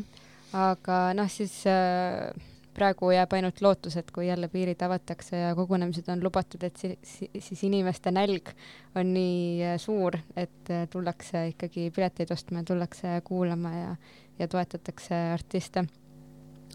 [0.57, 2.29] aga noh, siis äh,
[2.77, 6.93] praegu jääb ainult lootus, et kui jälle piirid avatakse ja kogunemised on lubatud, et si
[7.03, 8.51] si siis inimeste nälg
[8.95, 13.95] on nii äh, suur, et äh, tullakse ikkagi pileteid ostma ja tullakse kuulama ja,
[14.39, 15.87] ja toetatakse artiste.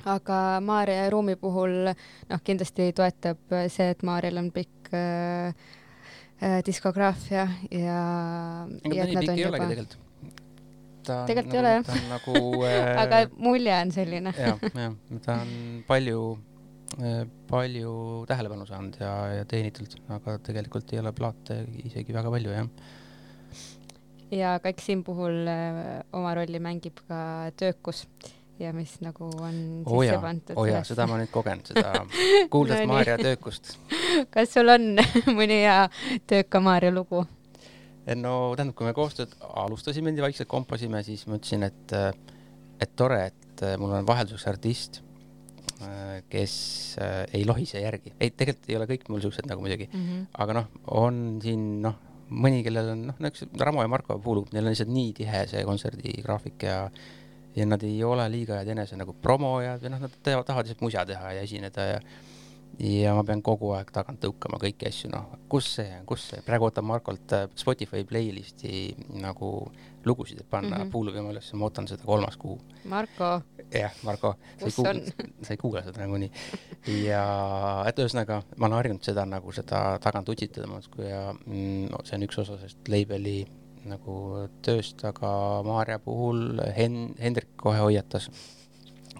[0.05, 5.55] aga Maarja ja Ruumi puhul noh, kindlasti toetab see, et Maarjal on pikk äh,
[6.67, 7.99] diskograafia ja,
[8.83, 9.99] ega ta nii pikk ei olegi tegelikult.
[11.03, 11.85] Tegelikult ei ole, jah.
[11.87, 14.33] ta on nagu äh, aga mulje on selline.
[14.47, 15.53] jah, jah, ta on
[15.89, 16.25] palju,
[17.51, 17.95] palju
[18.31, 22.71] tähelepanu saanud ja, ja teenitud, aga tegelikult ei ole plaate isegi väga palju jah.
[24.33, 28.07] ja ka eks siin puhul äh, oma rolli mängib ka töökus
[28.63, 31.93] ja mis nagu on oo sisse jaa, pandud oo jaa, seda ma nüüd kogen, seda
[32.53, 32.89] kuuldes No.
[32.95, 33.75] Maarja töökust.
[34.35, 34.97] kas sul on
[35.39, 35.79] mõni hea
[36.31, 37.25] tööka Maarja lugu?
[38.19, 41.95] no tähendab, kui me koostööd alustasime, nii vaikselt kompasime, siis ma ütlesin, et,
[42.83, 45.03] et tore, et mul on vahelduseks artist,
[46.31, 46.55] kes
[47.03, 48.13] äh, ei lohise järgi.
[48.21, 49.89] ei, tegelikult ei ole kõik mul siuksed nagu muidugi,
[50.39, 51.97] aga noh, on siin noh,
[52.33, 55.65] mõni, kellel on noh, näiteks Ramo ja Marko puhul, neil on lihtsalt nii tihe see
[55.69, 56.77] kontserdigraafik ja
[57.57, 60.85] ja nad ei ole liiga head enese nagu promojad või noh, nad teevad, tahavad lihtsalt
[60.85, 62.05] musa teha ja esineda ja
[62.81, 66.43] ja ma pean kogu aeg tagant tõukama kõiki asju, noh, kus see on, kus see,
[66.47, 69.53] praegu ootan Markolt äh, Spotify playlisti nagu
[70.05, 70.83] lugusid, et panna mm.
[70.83, 70.91] -hmm.
[70.91, 72.59] Puuluvima üles, ma ootan seda kolmas kuu.
[72.85, 75.03] Marko, jah, Marko, sa ei Kus kuula on?,
[75.43, 76.31] sa ei kuula seda nagunii.
[77.05, 77.25] ja
[77.87, 82.17] et ühesõnaga, ma olen harjunud seda nagu seda tagant utsitada muudkui ja mm, no, see
[82.17, 83.47] on üks osa sellest label'i
[83.89, 84.17] nagu
[84.65, 85.31] tööst, aga
[85.67, 88.29] Maarja puhul Hen-, Hendrik kohe hoiatas,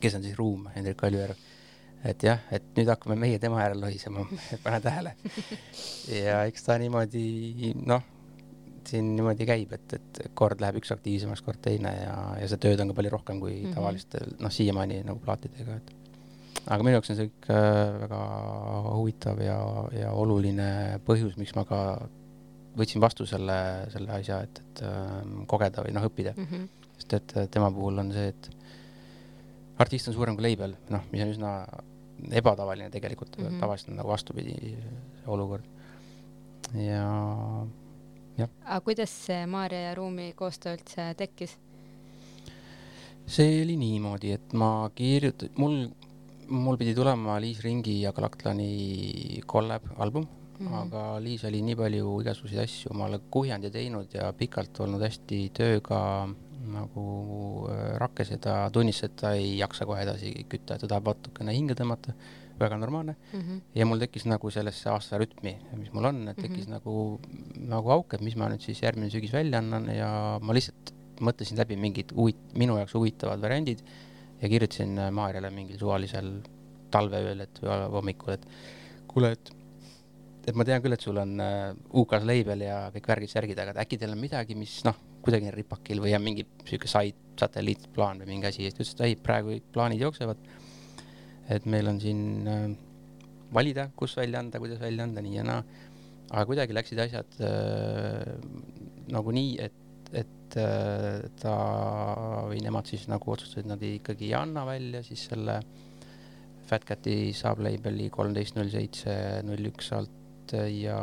[0.03, 1.39] kes on siis Ruum, Hendrik Kaljujärv,
[2.09, 4.27] et jah, et nüüd hakkame meie tema järel lohisema,
[4.65, 5.15] pane tähele.
[6.11, 8.05] ja eks ta niimoodi noh,
[8.89, 12.83] siin niimoodi käib, et, et kord läheb üks aktiivsemaks, kord teine ja, ja seda tööd
[12.83, 13.67] on ka palju rohkem kui mm.
[13.67, 13.75] -hmm.
[13.79, 15.93] tavalistel, noh, siiamaani nagu plaatidega, et
[16.67, 18.23] aga minu jaoks on see kõik äh, väga
[18.97, 19.59] huvitav ja,
[19.97, 21.81] ja oluline põhjus, miks ma ka
[22.79, 23.59] võtsin vastu selle,
[23.93, 25.15] selle asja, et, et äh,
[25.47, 26.69] kogeda või noh, õppida, Mhm.
[26.97, 28.51] sest et tema puhul on see, et
[29.83, 31.53] artist on suurem kui label, noh, mis on üsna
[32.31, 33.45] ebatavaline tegelikult mm.
[33.45, 33.61] -hmm.
[33.61, 35.65] tavaliselt on nagu vastupidi see olukord.
[36.75, 37.67] ja
[38.65, 41.57] aga kuidas see Maarja ja Ruumi koostöö üldse tekkis?
[43.27, 45.89] see oli niimoodi, et ma kirjutan, mul,
[46.49, 50.27] mul pidi tulema Liis Ringi ja Galactani collab album
[50.63, 50.69] mm.
[50.69, 50.83] -hmm.
[50.83, 55.43] aga Liis oli nii palju igasuguseid asju omale kuhjanud ja teinud ja pikalt olnud hästi
[55.55, 56.01] tööga
[56.73, 57.05] nagu
[57.71, 61.55] äh, rakkes ja ta tunnistas, et ta ei jaksa kohe edasi kütta, ta tahab natukene
[61.57, 62.15] hinge tõmmata,
[62.61, 63.17] väga normaalne.
[63.75, 66.79] ja mul tekkis nagu sellesse aasta rütmi, mis mul on, et tekkis mm -hmm.
[66.79, 67.21] nagu,
[67.75, 71.59] nagu auk, et mis ma nüüd siis järgmine sügis välja annan ja ma lihtsalt mõtlesin
[71.59, 73.83] läbi mingid huvit-, minu jaoks huvitavad variandid
[74.43, 76.43] ja kirjutasin äh, Maarjale mingil suvalisel
[76.91, 78.47] talveööl, et või hommikul, et
[79.09, 79.53] kuule, et
[80.43, 83.83] et ma tean küll, et sul on äh, UK-s label ja kõik värgid-särgid, aga et
[83.85, 88.23] äkki teil on midagi, mis noh, kuidagi on ripakil või on mingi sihuke side, satelliitplaan
[88.23, 90.41] või mingi asi ta ütles, et ei, praegu plaanid jooksevad.
[91.53, 92.67] et meil on siin äh,
[93.55, 95.63] valida, kus välja anda, kuidas välja anda, nii ja naa.
[96.31, 98.35] aga kuidagi läksid asjad äh,
[99.13, 101.55] nagu nii, et, et äh, ta
[102.51, 105.61] või nemad siis nagu otsustasid, et nad ikkagi ei anna välja siis selle
[106.67, 109.15] Fat Cati sublabel'i kolmteist null seitse
[109.45, 110.22] null üks alt
[110.53, 110.99] ja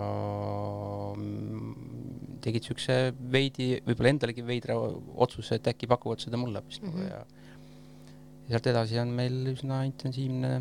[1.15, 2.97] mm, tegid siukse
[3.31, 7.07] veidi, võib-olla endalegi veidra otsuse, et äkki pakuvad seda mulle hoopis nagu Mhm.
[7.09, 7.25] ja
[8.49, 10.53] ja sealt edasi on meil üsna intensiivne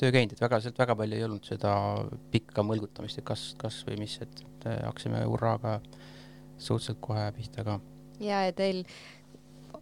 [0.00, 1.72] töö käinud, et väga, sealt väga palju ei olnud seda
[2.32, 5.78] pikka mõlgutamist, et kas, kas või mis, et, et äh, hakkasime hurraaga
[6.60, 7.78] suhteliselt kohe pihta ka.
[8.20, 8.82] ja, ja teil,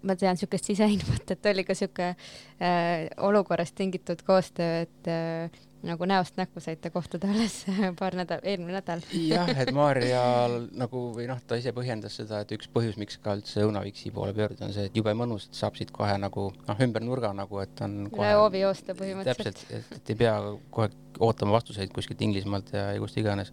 [0.02, 6.06] ma tean niisugust siseinfot, et oli ka niisugune äh, olukorrast tingitud koostöö, et äh, nagu
[6.10, 7.54] näost näkku saite kohtuda alles
[7.98, 9.00] paar nädalat, eelmine nädal.
[9.12, 13.36] jah, et Maarjal nagu või noh, ta ise põhjendas seda, et üks põhjus, miks ka
[13.38, 16.78] üldse Õunaviksi poole pöörduda, on see, et jube mõnus, et saab siit kohe nagu noh,
[16.86, 19.54] ümber nurga nagu, et on üle hoovi joosta põhimõtteliselt.
[19.54, 20.34] täpselt, et, et ei pea
[20.74, 20.88] kohe
[21.28, 23.50] ootama vastuseid kuskilt Inglismaalt ja, kust iganes.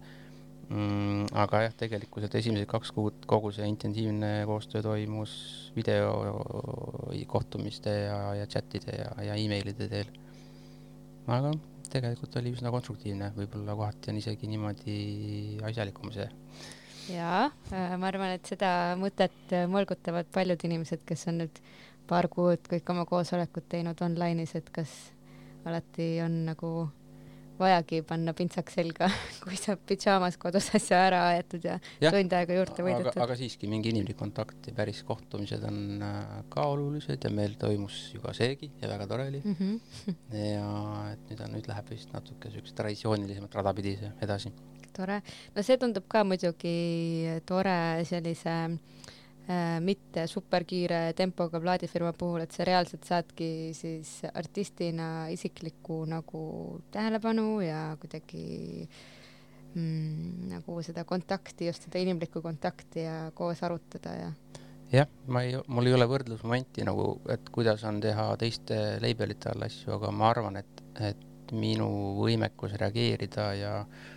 [0.69, 1.23] mm,.
[1.45, 5.32] aga jah, tegelikkuselt esimesed kaks kuud kogu see intensiivne koostöö toimus
[5.78, 10.09] videokohtumiste ja, ja chat'ide ja, ja emailide teel.
[11.28, 11.53] aga
[11.95, 14.97] tegelikult oli üsna konstruktiivne, võib-olla kohati on isegi niimoodi
[15.65, 16.27] asjalikum see.
[17.15, 18.69] jaa, äh, ma arvan, et seda
[18.99, 21.61] mõtet äh, mõlgutavad paljud inimesed, kes on nüüd
[22.09, 24.93] paar kuud kõik oma koosolekud teinud online'is, et kas
[25.65, 26.71] alati on nagu
[27.59, 29.09] vajagi panna pintsaks selga,
[29.43, 33.19] kui sa pidžaamas kodus asja ära aetud ja, ja tund aega juurde võidetud.
[33.25, 36.21] aga siiski mingi inimlik kontakt ja päris kohtumised on äh,
[36.53, 39.57] ka olulised ja meil toimus ju ka seegi ja väga tore oli mm.
[39.59, 40.15] -hmm.
[40.55, 40.69] ja
[41.13, 44.53] et nüüd on, nüüd läheb vist natuke siukest traditsioonilisemat rada pidi see edasi.
[44.95, 45.21] tore,
[45.55, 49.04] no see tundub ka muidugi tore sellise Äh,
[49.85, 56.41] mitte superkiire tempoga plaadifirma puhul, et sa reaalselt saadki siis artistina isiklikku nagu
[56.93, 58.87] tähelepanu ja kuidagi
[59.75, 64.33] mm, nagu seda kontakti, just seda inimlikku kontakti ja koos arutada ja
[64.95, 69.69] jah, ma ei, mul ei ole võrdlusmomenti nagu, et kuidas on teha teiste label'ite all
[69.69, 71.87] asju, aga ma arvan, et, et minu
[72.17, 74.11] võimekus reageerida ja äh,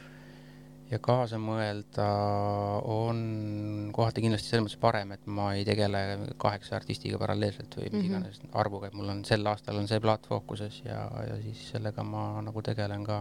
[0.91, 2.07] ja kaasa mõelda
[2.89, 3.19] on
[3.95, 6.01] kohati kindlasti selles mõttes parem, et ma ei tegele
[6.41, 8.09] kaheksa artistiga paralleelselt või mis mm -hmm.
[8.09, 12.03] iganes arvuga, et mul on sel aastal on see plaat fookuses ja, ja siis sellega
[12.03, 13.21] ma nagu tegelen ka.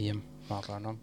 [0.00, 0.16] jah,
[0.50, 0.96] aga noh,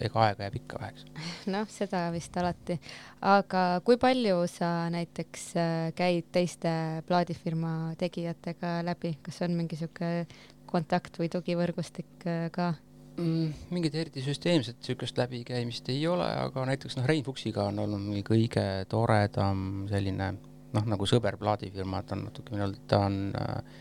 [0.00, 1.04] ega aega jääb ikka väheks.
[1.54, 2.78] noh, seda vist alati.
[3.20, 10.26] aga kui palju sa näiteks äh, käid teiste plaadifirma tegijatega läbi, kas on mingi sihuke
[10.66, 12.74] kontakt või tugivõrgustik äh, ka?
[13.16, 13.52] Mm,?
[13.70, 18.24] mingit eriti süsteemset niisugust läbikäimist ei ole, aga näiteks noh, Rein Fuksiga on olnud mingi
[18.26, 20.32] kõige toredam selline
[20.72, 23.80] noh, nagu sõber plaadifirma, ta on natuke ta on äh,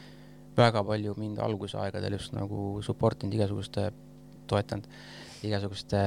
[0.58, 3.90] väga palju mind algusaegadel just nagu support inud igasuguste,
[4.52, 4.88] toetanud
[5.48, 6.02] igasuguste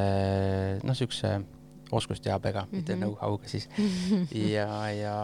[0.83, 1.39] noh, niisuguse
[1.95, 2.77] oskusteabega mm, -hmm.
[2.77, 3.03] mitte mhm.
[3.03, 3.69] know-how'ga siis
[4.57, 5.19] ja, ja,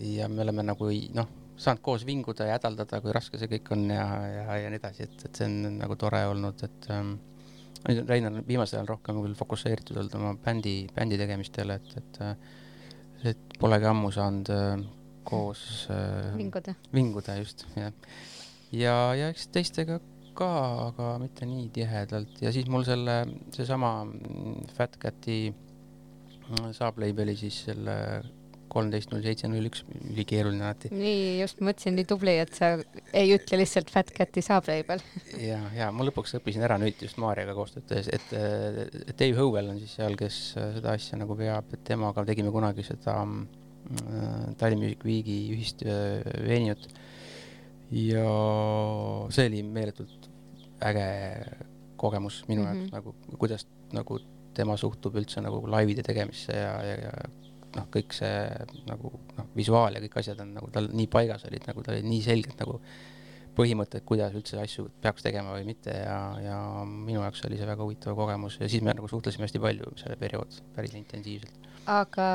[0.00, 3.88] ja me oleme nagu noh saanud koos vinguda ja hädaldada, kui raske see kõik on
[3.90, 7.16] ja, ja, ja nii edasi, et, et see on nagu tore olnud, et ähm,
[7.86, 12.32] Rein on viimasel ajal rohkem küll fokusseeritud olnud oma bändi, bändi tegemistele, et, et äh,
[13.24, 14.82] et polegi ammu saanud äh,
[15.26, 17.92] koos äh, vinguda, vinguda just, jah.
[18.72, 19.98] ja, ja eks teistega
[20.36, 20.50] ka,
[20.90, 23.22] aga mitte nii tihedalt ja siis mul selle,
[23.56, 23.92] seesama
[24.76, 27.96] Fat Cati äh, saab label'i siis selle
[28.76, 30.90] kolmteist null seitse null üks, ülikeeruline alati.
[30.94, 32.72] nii, just mõtlesin, nii tubli, et sa
[33.16, 35.02] ei ütle lihtsalt Fat Cati saab label
[35.40, 38.34] ja, ja ma lõpuks õppisin ära nüüd just Maarjaga koostööd tehes, et,
[39.16, 43.18] Dave Howell on siis seal, kes seda asja nagu veab, et temaga tegime kunagi seda
[43.22, 46.88] äh, Tallinn Music Weeki ühist äh, veeniut.
[47.94, 48.26] ja
[49.30, 50.30] see oli meeletult
[50.86, 51.06] äge
[51.96, 52.76] kogemus minu mm -hmm.
[52.76, 54.18] jaoks nagu, kuidas nagu
[54.54, 57.12] tema suhtub üldse nagu laivide tegemisse ja, ja, ja
[57.76, 58.32] noh, kõik see
[58.88, 62.08] nagu noh, visuaal ja kõik asjad on nagu tal nii paigas olid, nagu tal olid
[62.08, 62.78] nii selged nagu
[63.56, 66.56] põhimõtted, kuidas üldse asju peaks tegema või mitte ja, ja
[66.86, 70.18] minu jaoks oli see väga huvitav kogemus ja siis me nagu suhtlesime hästi palju selle
[70.20, 71.70] periood päris intensiivselt.
[71.88, 72.26] aga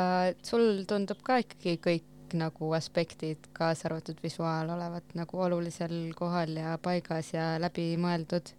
[0.45, 2.07] sul tundub ka ikkagi kõik
[2.37, 8.55] nagu aspektid, kaasa arvatud visuaal, olevat nagu olulisel kohal ja paigas ja läbimõeldud?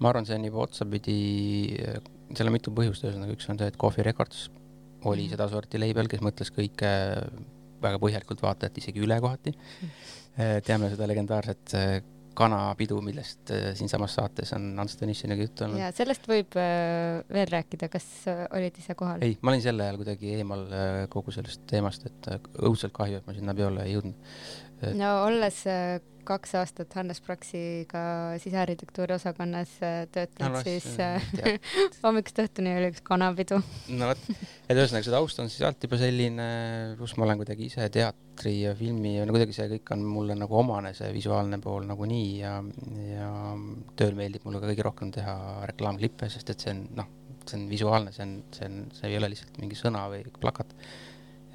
[0.00, 1.18] ma arvan, see on juba otsapidi,
[2.32, 4.48] seal on mitu põhjust, ühesõnaga üks on see, et Coffee Records
[5.04, 5.34] oli mhm.
[5.34, 6.94] sedasorti label, kes mõtles kõike
[7.80, 9.54] väga põhjalikult, vaata et isegi üle kohati.
[9.56, 10.08] Mhm.
[10.64, 11.94] teame seda legendaarset äh,
[12.38, 15.80] kanapidu, millest äh, siinsamas saates on Ants Tõnissoniga juttu olnud.
[15.82, 19.24] ja sellest võib äh, veel rääkida, kas olid ise kohal?
[19.26, 20.64] ei, ma olin sel ajal kuidagi eemal
[21.12, 22.30] kogu sellest teemast, et
[22.62, 24.32] õudselt kahju, et ma sinna peole ei jõudnud.
[24.98, 25.64] No olles
[26.26, 28.02] kaks aastat Hannes Praksiga
[28.42, 31.24] sisearhitektuuri osakonnas äh, töötanud no,, siis äh,
[32.04, 33.60] hommikust õhtuni oli üks kanapidu.
[33.96, 36.48] no vot, et ühesõnaga see taust on siis sealt juba selline,
[36.98, 40.36] pluss ma olen kuidagi ise teatri ja filmi ja no kuidagi see kõik on mulle
[40.38, 42.56] nagu omane, see visuaalne pool nagunii ja,
[43.10, 43.30] ja
[43.98, 45.36] tööl meeldib mulle ka kõige rohkem teha
[45.72, 47.14] reklaamklippe, sest et see on noh,
[47.46, 50.76] see on visuaalne, see on, see on, see ei ole lihtsalt mingi sõna või plakat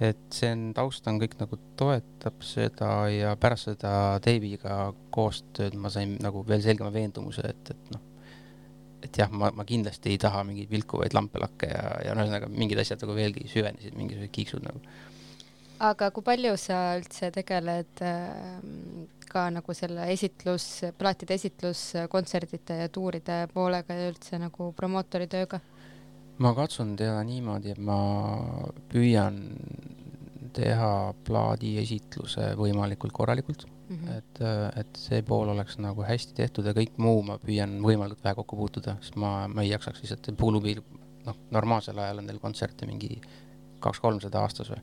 [0.03, 3.93] et see on, taust on kõik nagu toetab seda ja pärast seda
[4.23, 8.03] Dave'iga koostööd ma sain nagu veel selgema veendumuse, et, et noh,
[9.05, 12.81] et jah, ma, ma kindlasti ei taha mingeid vilkuvaid lampelakke ja, ja no ühesõnaga mingid
[12.83, 14.81] asjad nagu veelgi süvenesid, mingisugused kiiksud nagu.
[15.85, 18.59] aga kui palju sa üldse tegeled äh,
[19.31, 20.67] ka nagu selle esitlus,
[20.99, 25.61] plaatide esitlus, kontserdite ja tuuride poolega ja üldse nagu promootori tööga?
[26.43, 27.99] Ma katsun teha niimoodi, et ma
[28.91, 29.39] püüan
[30.55, 30.91] teha
[31.27, 33.95] plaadi esitluse võimalikult korralikult mm.
[33.95, 34.17] -hmm.
[34.17, 34.41] et,
[34.81, 38.59] et see pool oleks nagu hästi tehtud ja kõik muu ma püüan võimalikult vähe kokku
[38.59, 40.81] puutuda, sest ma, ma ei jaksaks lihtsalt, Puulupiil,
[41.25, 43.19] noh, normaalsel ajal on teil kontserte mingi
[43.83, 44.81] kaks-kolmsada aastas või,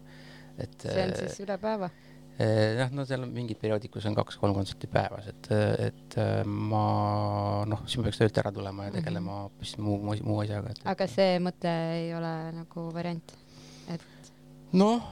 [0.58, 0.76] et.
[0.80, 1.90] see on siis üle päeva.
[2.38, 5.50] jah, no seal on mingid perioodid, kus on kaks-kolm kontserti päevas, et,
[5.88, 10.16] et äh, ma noh, siis ma peaks töölt ära tulema ja tegelema hoopis muu, muu,
[10.24, 13.34] muu asjaga, et aga see mõte ei ole nagu variant,
[13.92, 14.32] et
[14.72, 15.02] noh,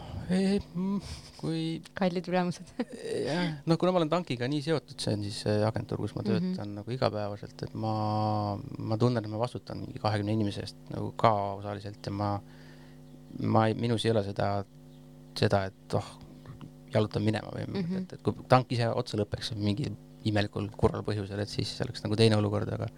[1.41, 2.71] kui kallid ülemused.
[3.29, 6.23] jah, noh, kuna ma olen tankiga nii seotud, see on siis see agentuur, kus ma
[6.23, 6.31] Mhm.
[6.31, 6.75] töötan mm -hmm.
[6.81, 11.33] nagu igapäevaselt, et ma, ma tunnen, et ma vastutan mingi kahekümne inimese eest nagu ka
[11.61, 12.41] osaliselt ja ma,
[13.43, 14.64] ma ei, minus ei ole seda,
[15.37, 16.11] seda, et oh,
[16.95, 17.80] jalutan minema või mm.
[17.80, 18.05] -hmm.
[18.05, 19.97] et, et kui tank ise otsa lõpeks mingil
[20.28, 22.88] imelikul kurval põhjusel, et siis see oleks nagu teine olukord, aga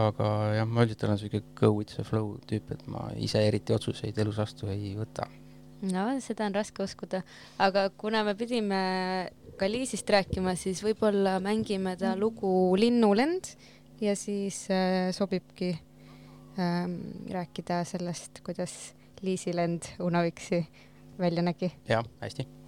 [0.00, 3.74] aga jah, ma üldiselt olen siuke go with the flow tüüp, et ma ise eriti
[3.76, 5.28] otsuseid elus vastu ei võta.
[5.84, 7.22] no seda on raske uskuda,
[7.62, 8.80] aga kuna me pidime
[9.58, 13.52] ka Liisist rääkima, siis võib-olla mängime ta lugu Linnulend
[14.02, 15.70] ja siis äh, sobibki
[16.58, 16.98] ähm,
[17.30, 20.64] rääkida sellest, kuidas Liisilend Unaviksi
[21.18, 21.70] välja nägi.
[21.88, 22.63] jah, hästi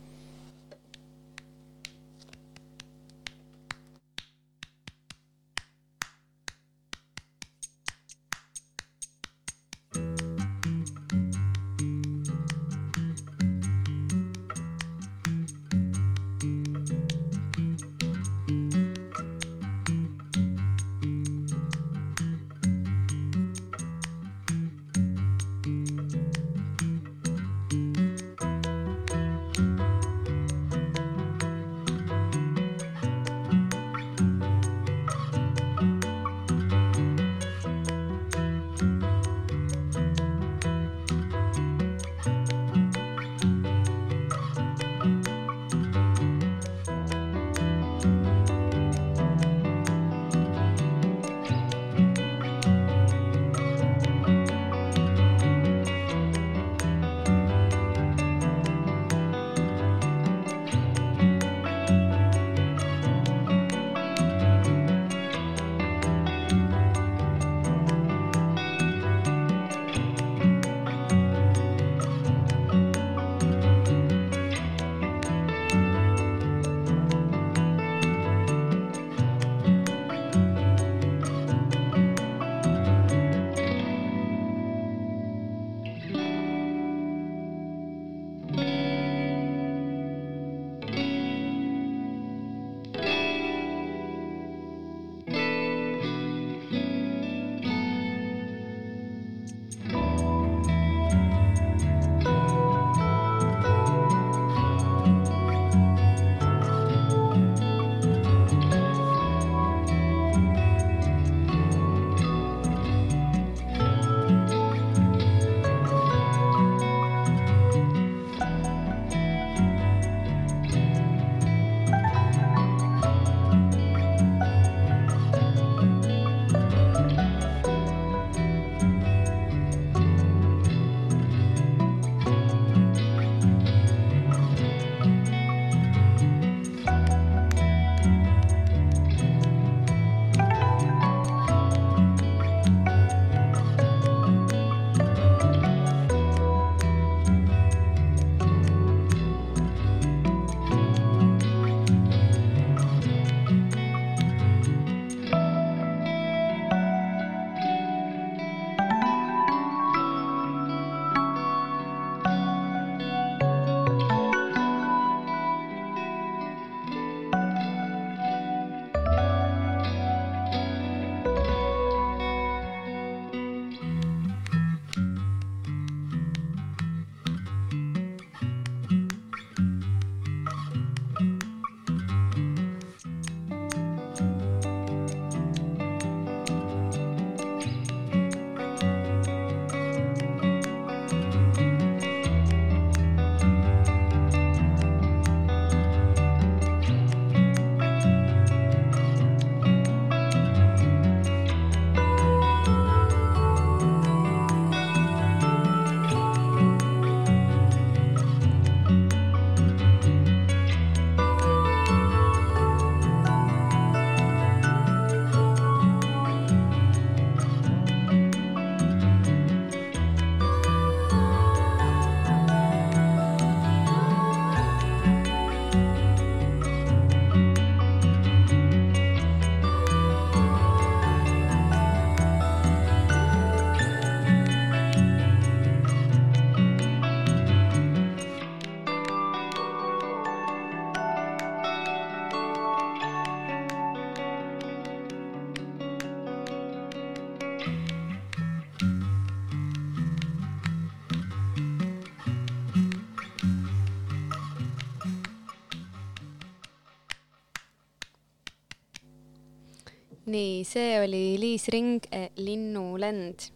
[260.47, 263.49] nii, see oli Liis Ring eh, Linnulend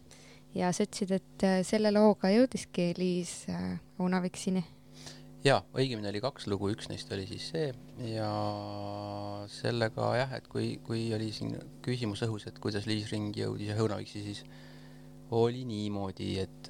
[0.57, 4.63] ja sa ütlesid, et eh, selle looga jõudiski Liis eh, Aunaviksini.
[5.45, 7.69] jaa, õigemini oli kaks lugu, üks neist oli siis see
[8.11, 8.31] ja
[9.51, 14.25] sellega jah, et kui, kui oli siin küsimus õhus, et kuidas Liis Ring jõudis Õunaviksi,
[14.27, 14.43] siis
[15.31, 16.67] oli niimoodi, et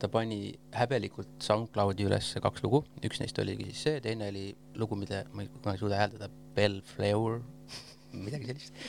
[0.00, 4.46] ta pani häbelikult SoundCloudi üles kaks lugu, üks neist oligi siis see, teine oli
[4.80, 7.42] lugu, mida ma ei, ma ei suuda hääldada, Bellflower,
[8.26, 8.80] midagi sellist.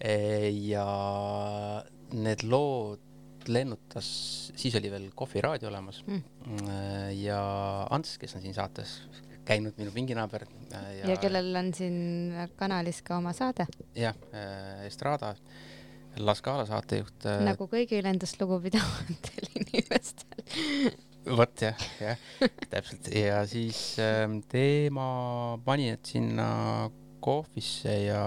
[0.00, 0.86] Ja
[2.14, 3.02] need lood
[3.48, 4.06] lennutas,
[4.56, 6.64] siis oli veel Kohvi raadio olemas mm.
[7.20, 7.38] ja
[7.92, 8.96] Ants, kes on siin saates
[9.44, 10.46] käinud, minu pinginaaber.
[10.72, 13.66] ja, ja kellel on siin kanalis ka oma saade,
[13.98, 14.16] jah,
[14.86, 15.34] Estrada,
[16.24, 17.26] La Scala saatejuht.
[17.44, 20.94] nagu kõigil endast lugupidavatel inimestel.
[21.36, 22.28] vot jah, jah,
[22.70, 25.06] täpselt ja siis ähm, teema
[25.64, 26.48] pani need sinna
[27.24, 28.22] kohvisse ja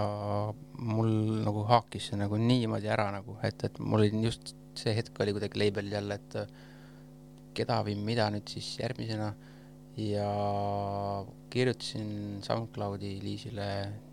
[0.78, 1.10] mul
[1.44, 5.34] nagu haakis see nagu niimoodi ära nagu, et, et mul oli just see hetk oli
[5.36, 6.38] kuidagi label'il jälle, et
[7.58, 9.32] keda või mida nüüd siis järgmisena.
[9.98, 10.28] Ja
[11.50, 13.66] kirjutasin SoundCloudi Liisile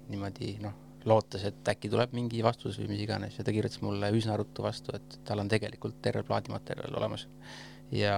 [0.10, 0.74] niimoodi noh,
[1.06, 3.38] lootes, et äkki tuleb mingi vastus või mis iganes.
[3.38, 7.28] Ja ta kirjutas mulle üsna ruttu vastu, et tal on tegelikult terve plaadimaterjal olemas.
[7.94, 8.16] Ja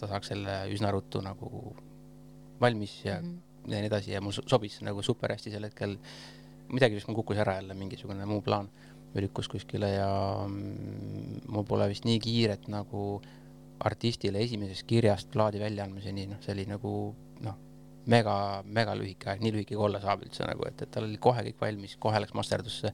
[0.00, 1.50] ta saaks selle üsna ruttu nagu
[2.60, 3.45] valmis ja mm, -hmm.
[3.66, 5.98] Ja nii edasi ja mul so- sobis nagu super hästi sel hetkel.
[6.72, 8.68] midagi vist mul kukkus ära jälle, mingisugune muu plaan
[9.14, 10.08] lükkus kuskile ja
[10.48, 13.20] mm, mul pole vist nii kiiret nagu
[13.86, 16.92] artistile esimesest kirjast plaadi väljaandmiseni, noh, see oli nagu
[17.44, 17.58] noh,
[18.12, 21.20] mega, mega lühike aeg, nii lühike kui olla saab üldse nagu, et, et tal oli
[21.22, 22.92] kohe kõik valmis, kohe läks masterdusse.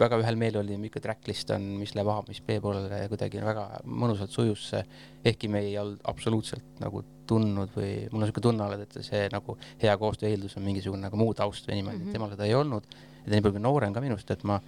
[0.00, 3.42] väga ühel meelel oli, milline tracklist on, mis läheb A, mis B poolele ja kuidagi
[3.44, 4.84] väga mõnusalt sujus see.
[5.24, 9.26] ehkki me ei olnud absoluutselt nagu tundnud või mul on siuke tunne olnud, et see
[9.32, 12.16] nagu hea koostöö eeldus on mingisugune nagu muu taust või niimoodi mm, -hmm.
[12.16, 12.88] temal seda ei olnud.
[13.24, 14.60] ja ta nii palju noorem ka minust, et ma,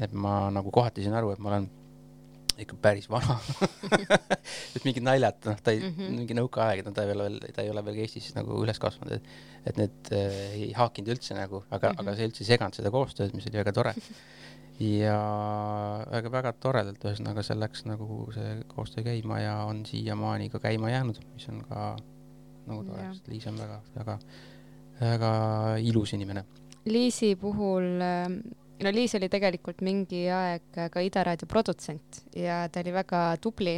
[0.00, 1.68] et ma nagu kohati sain aru, et ma olen
[2.60, 3.38] ikka päris vana
[4.76, 6.18] et mingid naljad, noh, ta ei mm, -hmm.
[6.18, 9.16] mingi nõukaaeg, no ta ei ole veel, ta ei ole veel Eestis nagu üles kasvanud,
[9.16, 12.00] et et need äh, ei haakinud üldse nagu, aga mm, -hmm.
[12.00, 13.94] aga see üldse ei seganud seda koostööd, mis oli väga tore.
[14.80, 15.16] ja
[16.08, 21.20] väga-väga toredalt, ühesõnaga see läks nagu see koostöö käima ja on siiamaani ka käima jäänud,
[21.34, 21.90] mis on ka
[22.66, 24.18] nagu tore sest Liis on väga, väga,
[25.00, 25.32] väga
[25.84, 26.44] ilus inimene.
[26.88, 32.94] Liisi puhul, no Liis oli tegelikult mingi aeg ka Ida raadio produtsent ja ta oli
[32.96, 33.76] väga tubli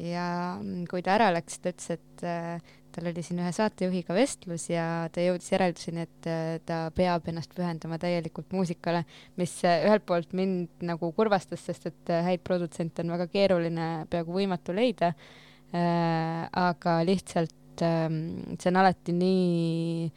[0.00, 0.26] ja
[0.60, 4.66] mm, kui ta ära läks, ta ütles, et äh, tal oli siin ühe saatejuhiga vestlus
[4.70, 9.04] ja ta jõudis järelduseni, et äh, ta peab ennast pühendama täielikult muusikale,
[9.40, 13.90] mis äh, ühelt poolt mind nagu kurvastas, sest et äh, häid produtsente on väga keeruline,
[14.10, 16.46] peaaegu võimatu leida äh,.
[16.50, 20.10] aga lihtsalt ähm, see on alati nii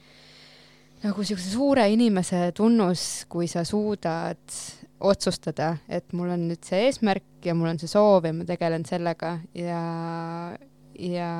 [1.03, 4.39] nagu niisuguse suure inimese tunnus, kui sa suudad
[5.03, 8.85] otsustada, et mul on nüüd see eesmärk ja mul on see soov ja ma tegelen
[8.87, 9.79] sellega ja,
[10.99, 11.31] ja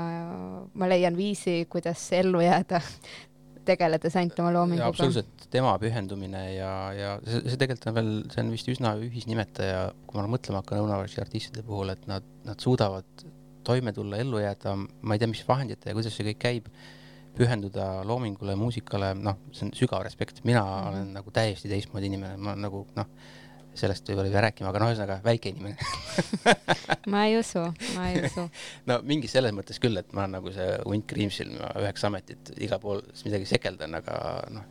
[0.73, 2.81] ma leian viisi, kuidas ellu jääda,
[3.69, 4.89] tegeledes ainult oma loominguga.
[4.91, 9.85] absoluutselt, tema pühendumine ja, ja see, see tegelikult on veel, see on vist üsna ühisnimetaja,
[10.09, 13.23] kui ma mõtlema hakkan õunavarsi artistide puhul, et nad, nad suudavad
[13.63, 16.67] toime tulla, ellu jääda, ma ei tea, mis vahendite ja kuidas see kõik käib,
[17.33, 20.67] pühenduda loomingule, muusikale, noh, see on sügav respekt, mina mm.
[20.67, 20.89] -hmm.
[20.89, 23.07] olen nagu täiesti teistmoodi inimene, ma nagu noh,
[23.77, 25.77] sellest võib-olla ei pea rääkima, aga noh, ühesõnaga väike inimene.
[27.13, 27.63] ma ei usu,
[27.95, 28.45] ma ei usu.
[28.89, 32.53] no mingis selles mõttes küll, et ma olen nagu see hunt kriimsil, ma üheksa ametit
[32.61, 34.19] igal pool midagi sekeldan, aga
[34.53, 34.67] noh,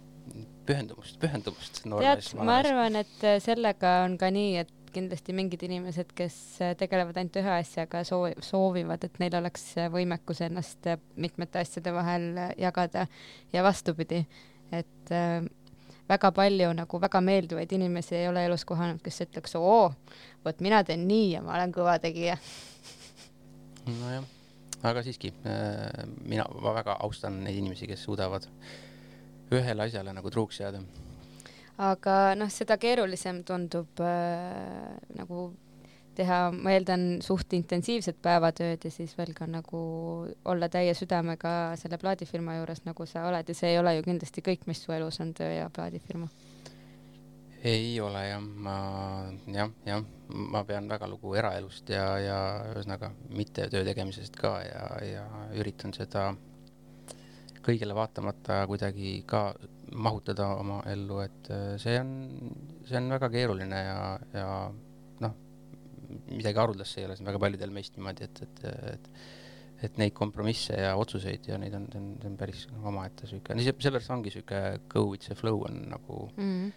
[0.68, 1.82] pühendumust, pühendumust.
[1.82, 6.74] tead, ma arvan, et äh, sellega on ka nii, et kindlasti mingid inimesed, kes äh,
[6.78, 12.30] tegelevad ainult ühe asjaga, soo-, soovivad, et neil oleks äh, võimekus ennast mitmete asjade vahel
[12.60, 13.06] jagada
[13.54, 14.22] ja vastupidi,
[14.72, 15.10] et
[16.08, 19.92] väga palju nagu väga meeldivaid inimesi ei ole elus kohanud, kes ütleks, oo,
[20.44, 22.36] vot mina teen nii ja ma olen kõva tegija.
[23.86, 24.26] nojah,
[24.82, 28.48] aga siiski äh, mina, väga austan neid inimesi, kes suudavad
[29.52, 30.82] ühele asjale nagu truuks jääda.
[31.78, 35.50] aga noh, seda keerulisem tundub äh, nagu
[36.16, 39.82] teha, ma eeldan, suht intensiivset päevatööd ja siis veel ka nagu
[40.48, 44.44] olla täie südamega selle plaadifirma juures, nagu sa oled ja see ei ole ju kindlasti
[44.44, 46.28] kõik, mis su elus on töö ja plaadifirma.
[47.64, 48.76] ei ole jah, ma
[49.46, 52.38] jah, jah, ma pean väga lugu eraelust ja, ja
[52.72, 55.26] ühesõnaga mitte töö tegemisest ka ja, ja
[55.60, 56.32] üritan seda
[57.62, 59.52] kõigele vaatamata kuidagi ka
[59.92, 62.14] mahutada oma ellu, et äh, see on,
[62.88, 64.00] see on väga keeruline ja,
[64.34, 64.48] ja
[66.30, 69.08] midagi haruldast see ei ole, on väga paljudel meist niimoodi, et, et, et
[69.82, 73.56] et neid kompromisse ja otsuseid ja neid on, see on, see on päris omaette sihuke,
[73.66, 74.60] seepärast ongi sihuke
[74.92, 76.68] go with the flow on nagu Mm.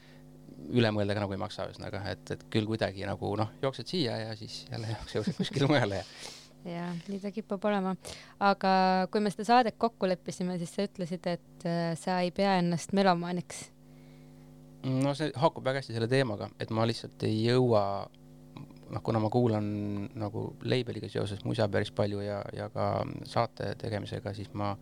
[0.73, 4.15] üle mõelda ka nagu ei maksa, ühesõnaga, et, et küll kuidagi nagu noh, jooksed siia
[4.23, 6.07] ja siis jälle jooksed kuskile mujale ja
[6.65, 7.93] ja nii ta kipub olema.
[8.41, 8.73] aga
[9.13, 12.93] kui me seda saadet kokku leppisime, siis sa ütlesid, et äh, sa ei pea ennast
[12.97, 13.67] melomaaniks.
[14.85, 17.83] no see haakub väga hästi selle teemaga, et ma lihtsalt ei jõua,
[18.95, 19.65] noh, kuna ma kuulan
[20.15, 22.89] nagu label'iga seoses musa päris palju ja, ja ka
[23.27, 24.73] saate tegemisega, siis ma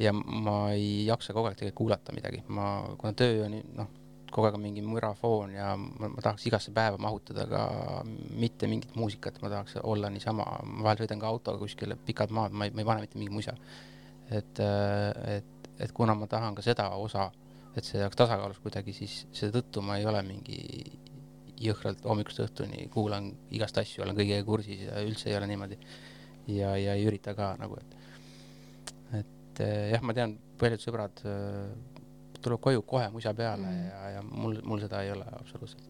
[0.00, 3.96] ja ma ei jaksa kogu aeg tegelikult kuulata midagi, ma, kuna töö on noh
[4.30, 7.62] kogu aeg on mingi mürafoon ja ma, ma tahaks igasse päeva mahutada ka
[8.38, 12.54] mitte mingit muusikat, ma tahaks olla niisama, ma vahel sõidan ka autoga kuskile pikad maad,
[12.54, 13.56] ma ei, ma ei pane mitte mingi musa.
[14.30, 14.62] et,
[15.34, 17.30] et, et kuna ma tahan ka seda osa,
[17.74, 20.60] et see oleks tasakaalus kuidagi, siis seetõttu ma ei ole mingi
[21.60, 25.78] jõhkralt hommikust õhtuni kuulan igast asju, olen kõigega kursis ja üldse ei ole niimoodi.
[26.48, 27.96] ja, ja ei ürita ka nagu, et,
[29.20, 31.22] et jah, ma tean, paljud sõbrad
[32.40, 33.88] tuleb koju kohe musa peale mm.
[33.90, 35.84] ja, ja mul, mul seda ei ole absoluutselt.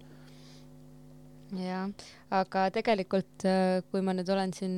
[1.55, 1.87] jah,
[2.35, 4.77] aga tegelikult, äh, kui ma nüüd olen siin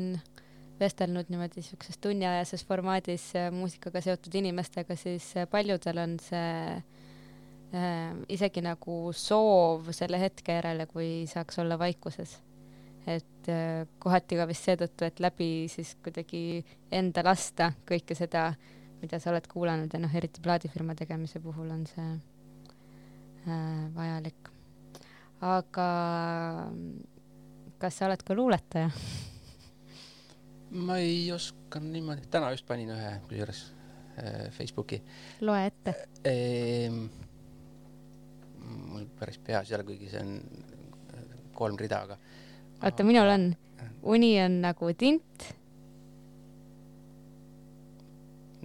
[0.82, 6.80] vestelnud niimoodi siukses tunniajases formaadis muusikaga seotud inimestega, siis paljudel on see
[8.28, 12.38] isegi nagu soov selle hetke järele, kui saaks olla vaikuses.
[13.06, 16.62] et äh, kohati ka vist seetõttu, et läbi siis kuidagi
[16.92, 18.52] enda lasta kõike seda
[19.02, 22.08] mida sa oled kuulanud ja noh, eriti plaadifirma tegemise puhul on see
[23.50, 24.50] äh, vajalik.
[25.42, 25.86] aga
[27.82, 28.92] kas sa oled ka luuletaja?
[30.86, 33.64] ma ei oska niimoodi, täna just panin ühe kusjuures
[34.22, 35.02] äh, Facebooki.
[35.40, 37.04] loe ette ehm,.
[38.72, 40.38] Mul päris peas ei ole, kuigi see on
[41.56, 42.18] kolm rida, aga.
[42.82, 43.50] oota, minul on,
[44.14, 45.48] uni on nagu tint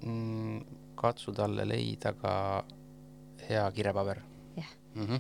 [0.04, 0.62] mm,
[0.98, 2.34] katsu talle leida ka
[3.50, 4.22] hea kirjapaber
[4.58, 4.72] yeah..
[4.96, 5.20] Mm -hmm.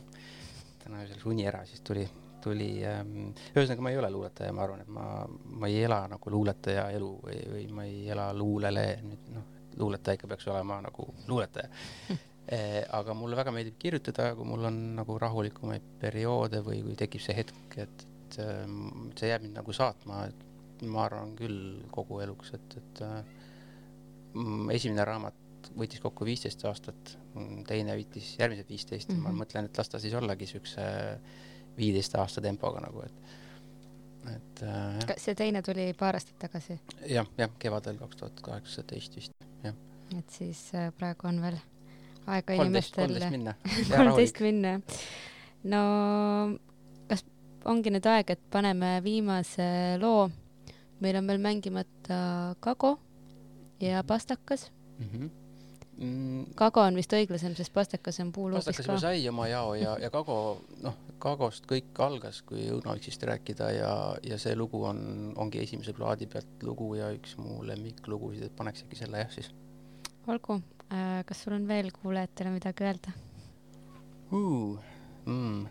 [0.83, 2.07] täna öösel uni ära, siis tuli,
[2.41, 6.31] tuli ähm,, ühesõnaga ma ei ole luuletaja, ma arvan, et ma, ma ei ela nagu
[6.31, 9.43] luuletaja elu või, või ma ei ela luulele, nüüd noh,
[9.77, 11.69] luuletaja ikka peaks olema nagu luuletaja
[12.09, 12.17] e,.
[12.47, 17.35] aga mulle väga meeldib kirjutada, kui mul on nagu rahulikumaid perioode või kui tekib see
[17.35, 22.53] hetk, et, et ähm, see jääb mind nagu saatma, et ma arvan küll kogu eluks,
[22.55, 23.19] et, et äh,
[24.37, 29.23] Mm, esimene raamat võttis kokku viisteist aastat, mm, teine võttis järgmised viisteist mm, -hmm.
[29.23, 29.41] ma mhm.
[29.43, 30.83] mõtlen, et las ta siis ollagi siukse
[31.77, 33.37] viieteist aasta tempoga nagu, et,
[34.35, 34.99] et äh,.
[35.07, 37.07] kas see teine tuli paar aastat tagasi ja,?
[37.19, 39.75] jah, jah, kevadel kaks tuhat kaheksateist vist, jah.
[40.17, 41.59] et siis äh, praegu on veel
[42.27, 43.15] aega inimestel.
[43.89, 44.77] kolmteist minna.
[45.63, 45.81] no
[47.07, 47.25] kas
[47.65, 50.29] ongi nüüd aeg, et paneme viimase loo,
[51.03, 52.21] meil on veel mängimata
[52.63, 52.97] Kago
[53.81, 55.09] ja pastakas mm.
[55.11, 55.29] -hmm.
[55.97, 58.69] Mm, kago on vist õiglasem, sest pastakas on puuluugis ka.
[58.69, 60.35] pastakas juba sai oma jao ja, ja kago,
[60.83, 66.29] noh, kagost kõik algas, kui õunaotsist rääkida ja, ja see lugu on, ongi esimese plaadi
[66.29, 69.49] pealt lugu ja üks mu lemmiklugusid, et paneks äkki selle jah siis.
[70.27, 70.59] olgu
[70.89, 73.15] kas sul on veel kuulajatele midagi öelda
[74.31, 74.77] uh,?
[75.27, 75.65] Mm.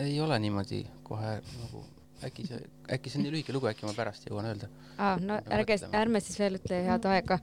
[0.00, 1.82] ei ole niimoodi kohe nagu
[2.26, 2.60] äkki see,
[2.94, 4.68] äkki see on nii lühike lugu, äkki ma pärast jõuan öelda.
[4.98, 7.38] aa, no ärge, ärme siis veel ütle head aega,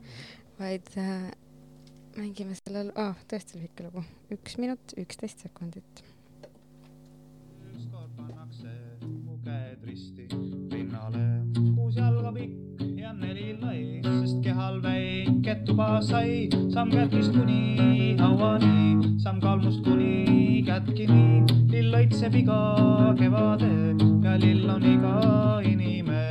[0.60, 1.28] vaid äh,
[2.16, 4.04] mängime selle, aa, tõesti lühike lugu,
[4.34, 6.04] üks minut, üksteist sekundit.
[7.70, 10.28] ükskord pannakse mu käed risti
[10.72, 11.26] rinnale,
[11.76, 14.09] kuus jalga pikk ja neli lai,
[14.60, 22.60] kehal väike tuba sai, samm kätkist kuni hauani, samm kalmust kuni kätkini, lill õitseb iga
[23.16, 23.70] kevade
[24.24, 25.14] ja lill on iga
[25.64, 26.26] inimene.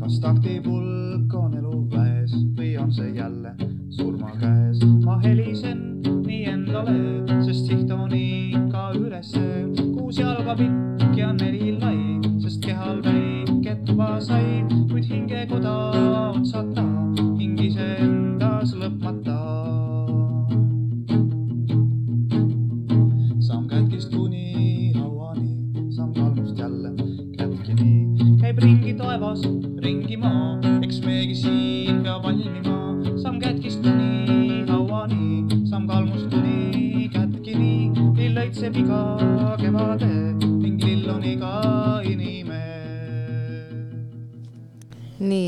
[0.00, 3.54] kas taktipulk on elu väes või on see jälle
[3.90, 4.82] surma käes?
[5.04, 6.98] ma helisen nii endale,
[7.44, 8.35] sest siht on ikka
[13.96, 15.74] väike tuba sai, kuid hingekoda
[16.36, 16.84] otsata,
[17.38, 18.25] hing iseendas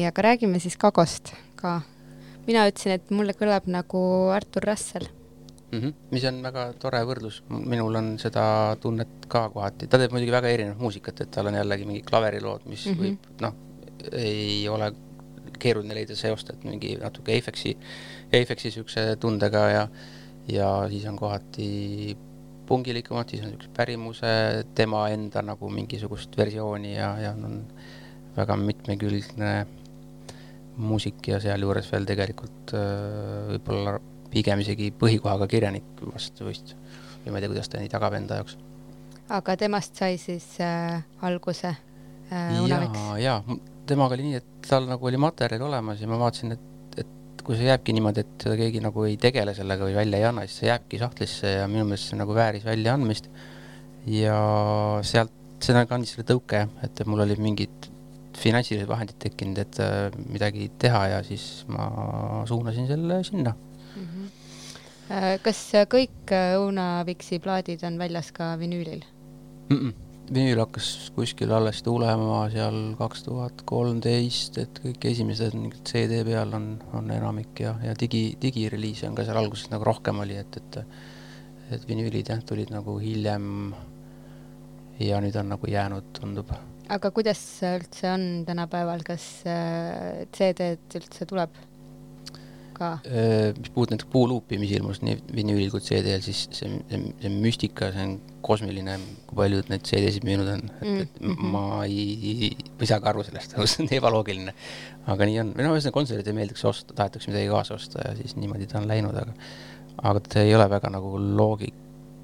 [0.09, 1.81] aga räägime siis Kagost ka.
[2.47, 4.01] mina ütlesin, et mulle kõlab nagu
[4.33, 5.09] Artur Rassel
[5.73, 5.81] mm.
[5.81, 5.95] -hmm.
[6.11, 10.49] mis on väga tore võrdlus, minul on seda tunnet ka kohati, ta teeb muidugi väga
[10.49, 13.03] erinevat muusikat, et tal on jällegi mingi klaverilood, mis mm -hmm.
[13.05, 13.55] võib noh,
[14.13, 14.93] ei ole
[15.59, 17.77] keeruline leida seost, et mingi natuke Apexi,
[18.29, 19.89] Apexi siukse tundega ja,
[20.49, 22.17] ja siis on kohati
[22.67, 27.65] pungilikumad, siis on siukse pärimuse tema enda nagu mingisugust versiooni ja, ja on
[28.37, 29.67] väga mitmekülgne
[30.79, 33.99] muusik ja sealjuures veel tegelikult äh, võib-olla
[34.31, 36.75] pigem isegi põhikohaga kirjanik vast vist
[37.25, 38.57] või ma ei tea, kuidas ta nii tagab enda jaoks.
[39.35, 42.99] aga temast sai siis äh, alguse äh, Unaviks.
[42.99, 46.53] ja, ja m- temaga oli nii, et tal nagu oli materjal olemas ja ma vaatasin,
[46.55, 50.21] et, et kui see jääbki niimoodi, et seda keegi nagu ei tegele sellega või välja
[50.21, 53.31] ei anna, siis see jääbki sahtlisse ja minu meelest see nagu vääris väljaandmist.
[54.13, 54.37] ja
[55.09, 55.33] sealt,
[55.65, 57.88] see nagu andis selle tõuke, et mul olid mingid
[58.39, 61.89] finantsilised vahendid tekkinud, et äh, midagi teha ja siis ma
[62.49, 63.55] suunasin selle sinna.
[65.09, 69.03] Äh, kas kõik äh, Unaviksi plaadid on väljas ka vinüülil?
[69.69, 69.77] mm.
[69.77, 69.93] -mm.
[70.35, 76.79] vinüül hakkas kuskil alles tulema seal kaks tuhat kolmteist, et kõik esimesed CD peal on,
[76.93, 80.85] on enamik ja, ja digi, digireliise on ka seal alguses nagu rohkem oli, et, et
[81.71, 83.75] et vinüülid jah, tulid nagu hiljem
[85.01, 86.53] ja nüüd on nagu jäänud, tundub.
[86.89, 91.57] Aga kuidas üldse on tänapäeval, kas äh, CD-d üldse tuleb
[92.79, 92.91] ka?
[93.59, 97.91] mis puudutab näiteks puuluupi, mis ilmus nii vinüülil kui CD-l, siis see, see, see müstika,
[97.95, 98.15] see on
[98.45, 101.51] kosmiline, kui paljud neid CD-sid müünud on, et, et Mm, mhm.
[101.53, 104.55] ma ei, ma ei saa ka aru sellest, see on ebaloogiline.
[105.09, 108.37] aga nii on, või noh, ühesõnaga kontserdile meeldiks osta, tahetakse midagi kaasa osta ja siis
[108.39, 109.35] niimoodi ta on läinud, aga
[110.09, 111.75] aga see ei ole väga nagu loogi-,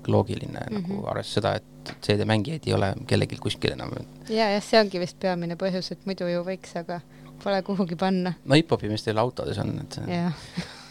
[0.07, 0.89] loogiline mm -hmm.
[0.89, 1.74] Nagu arvestades seda, et
[2.05, 3.93] CD-mängijaid ei ole kellelgi kuskil enam.
[4.29, 7.01] ja, jah, see ongi vist peamine põhjus, et muidu ju võiks, aga
[7.43, 8.35] pole kuhugi panna.
[8.45, 10.43] no hip-hopi meestel autodes on, et jah,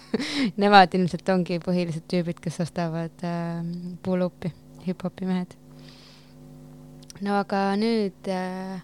[0.63, 3.59] nemad ilmselt ongi põhilised tüübid, kes ostavad äh,
[4.05, 4.53] puuluupi,
[4.87, 5.55] hip-hopi mehed.
[7.21, 8.81] no aga nüüd äh,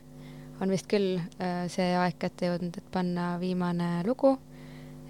[0.61, 4.37] on vist küll äh, see aeg kätte jõudnud, et panna viimane lugu.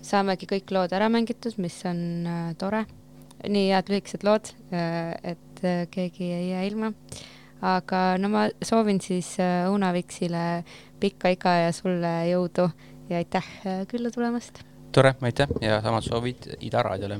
[0.01, 2.85] saamegi kõik lood ära mängitud, mis on äh, tore.
[3.47, 6.93] nii head lühikesed lood äh,, et äh, keegi ei jää ilma.
[7.61, 10.63] aga no ma soovin siis äh, Unaviksile
[10.99, 12.69] pikka iga ja sulle jõudu
[13.09, 17.19] ja aitäh äh, külla tulemast tore, aitäh ja samad soovid Ida raadiole